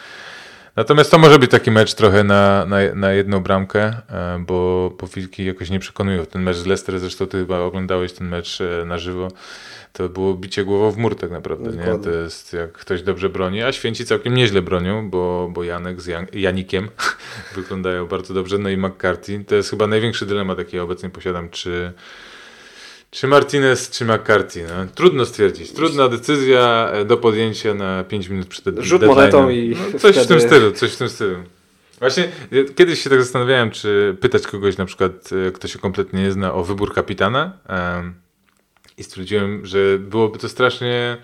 [0.76, 5.06] Natomiast to może być taki mecz trochę na, na, na jedną bramkę, e, bo, bo
[5.06, 6.26] Wilki jakoś nie przekonują.
[6.26, 9.28] Ten mecz z Leicester, zresztą ty chyba oglądałeś ten mecz e, na żywo,
[9.92, 11.70] to było bicie głową w mur tak naprawdę.
[11.70, 11.98] Nie?
[11.98, 16.06] To jest jak ktoś dobrze broni, a święci całkiem nieźle bronią, bo, bo Janek z
[16.06, 16.88] Jan Janikiem
[17.56, 18.58] wyglądają bardzo dobrze.
[18.58, 21.92] No i McCarthy, to jest chyba największy dylemat, jaki ja obecnie posiadam, czy
[23.10, 24.64] czy Martinez, czy McCarthy?
[24.68, 25.72] No, trudno stwierdzić.
[25.72, 30.24] Trudna decyzja e, do podjęcia na 5 minut przed Rzut monetą i no, coś wtedy...
[30.24, 31.36] w tym stylu, coś w tym stylu.
[31.98, 32.28] Właśnie
[32.76, 35.12] kiedyś się tak zastanawiałem, czy pytać kogoś na przykład,
[35.48, 38.14] e, kto się kompletnie nie zna o wybór kapitana um,
[38.98, 41.16] i stwierdziłem, że byłoby to strasznie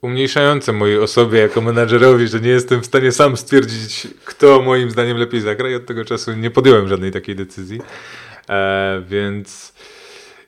[0.00, 5.16] umniejszające mojej osobie jako menadżerowi, że nie jestem w stanie sam stwierdzić, kto moim zdaniem
[5.16, 7.80] lepiej zagra i od tego czasu nie podjąłem żadnej takiej decyzji.
[8.48, 9.74] E, więc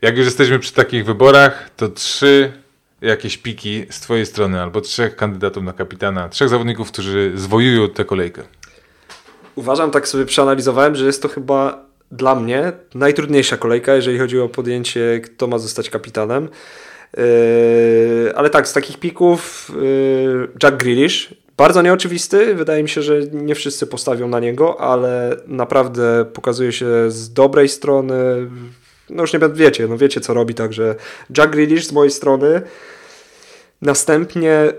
[0.06, 2.52] jak już jesteśmy przy takich wyborach, to trzy
[3.00, 8.04] jakieś piki z twojej strony, albo trzech kandydatów na kapitana, trzech zawodników, którzy zwojują tę
[8.04, 8.42] kolejkę.
[9.54, 14.48] Uważam, tak sobie przeanalizowałem, że jest to chyba dla mnie najtrudniejsza kolejka, jeżeli chodzi o
[14.48, 16.48] podjęcie, kto ma zostać kapitanem.
[17.16, 17.22] Yy,
[18.36, 23.54] ale tak, z takich pików yy, Jack Grealish, bardzo nieoczywisty, wydaje mi się, że nie
[23.54, 28.14] wszyscy postawią na niego, ale naprawdę pokazuje się z dobrej strony,
[29.10, 30.94] no już nie wiecie, no wiecie co robi, także
[31.38, 32.62] Jack Grealish z mojej strony.
[33.82, 34.72] Następnie,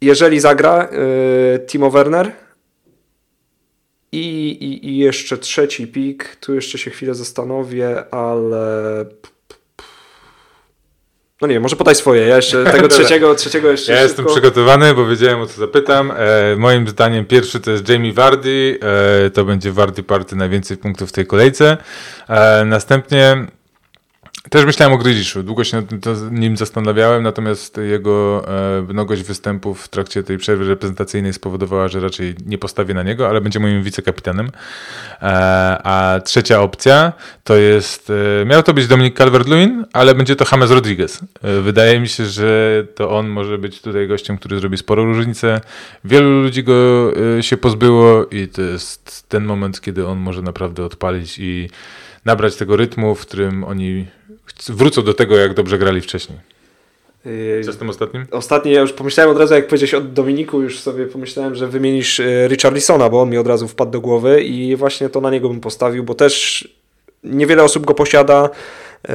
[0.00, 2.32] jeżeli zagra yy, Timo Werner
[4.12, 9.04] i, i, i jeszcze trzeci pik, tu jeszcze się chwilę zastanowię, ale
[11.42, 12.26] No nie, może podaj swoje.
[12.26, 13.92] Ja jeszcze tego trzeciego, trzeciego jeszcze.
[13.92, 14.08] Ja szybko.
[14.08, 16.12] jestem przygotowany, bo wiedziałem o co zapytam.
[16.16, 18.78] E, moim zdaniem pierwszy to jest Jamie Vardy.
[19.26, 21.76] E, to będzie Vardy Party najwięcej punktów w tej kolejce.
[22.28, 23.46] E, następnie
[24.52, 25.86] też myślałem o Gryziszu, długo się nad
[26.30, 28.44] nim zastanawiałem, natomiast jego
[28.78, 33.28] e, mnogość występów w trakcie tej przerwy reprezentacyjnej spowodowała, że raczej nie postawię na niego,
[33.28, 34.46] ale będzie moim wicekapitanem.
[34.46, 35.22] E,
[35.84, 37.12] a trzecia opcja
[37.44, 41.20] to jest, e, miał to być Dominik Calvert-Lewin, ale będzie to James Rodriguez.
[41.62, 45.60] Wydaje mi się, że to on może być tutaj gościem, który zrobi sporą różnicę.
[46.04, 51.38] Wielu ludzi go się pozbyło i to jest ten moment, kiedy on może naprawdę odpalić
[51.38, 51.70] i
[52.24, 54.06] nabrać tego rytmu, w którym oni
[54.68, 56.38] wrócą do tego, jak dobrze grali wcześniej.
[57.24, 58.26] Yy, Co z tym ostatnim?
[58.30, 62.18] Ostatni, ja już pomyślałem od razu, jak powiedziałeś o Dominiku, już sobie pomyślałem, że wymienisz
[62.18, 65.48] yy, Richarlisona, bo on mi od razu wpadł do głowy i właśnie to na niego
[65.48, 66.68] bym postawił, bo też
[67.24, 68.50] niewiele osób go posiada.
[69.08, 69.14] Yy,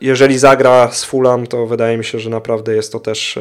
[0.00, 3.38] jeżeli zagra z Fulham, to wydaje mi się, że naprawdę jest to też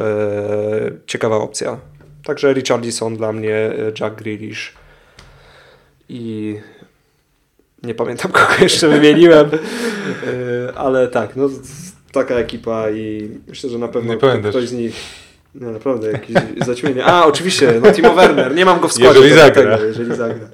[1.07, 1.79] ciekawa opcja.
[2.23, 4.73] Także Richarlison dla mnie, Jack Grealish
[6.09, 6.55] i
[7.85, 11.49] nie pamiętam kogo jeszcze wymieniłem, e, ale tak, no
[12.11, 14.13] taka ekipa i myślę, że na pewno
[14.49, 14.95] ktoś z nich
[15.55, 16.35] no naprawdę jakieś
[16.67, 17.05] zaćmienie.
[17.05, 19.19] A, oczywiście, no Timo Werner, nie mam go w składzie.
[19.19, 19.77] Jeżeli zagra.
[19.77, 20.47] Tego, jeżeli zagra.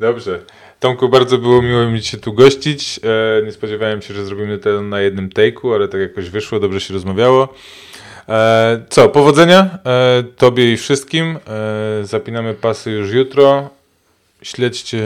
[0.00, 0.38] Dobrze.
[0.80, 3.00] Tomku, bardzo było miło mi się tu gościć.
[3.38, 6.80] E, nie spodziewałem się, że zrobimy to na jednym take'u, ale tak jakoś wyszło, dobrze
[6.80, 7.54] się rozmawiało.
[8.28, 9.78] E, co, powodzenia
[10.36, 11.38] Tobie i wszystkim.
[12.02, 13.70] Zapinamy pasy już jutro.
[14.42, 15.02] Śledźcie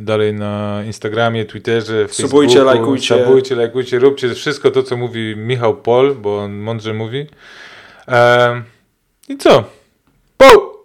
[0.00, 2.28] dalej na Instagramie, Twitterze, Facebooku.
[2.28, 3.24] Subujcie, lajkujcie.
[3.24, 7.26] Subujcie, lajkujcie, róbcie wszystko to, co mówi Michał Pol, bo on mądrze mówi.
[8.06, 8.62] Ehm,
[9.28, 9.64] I co?
[10.36, 10.79] Po!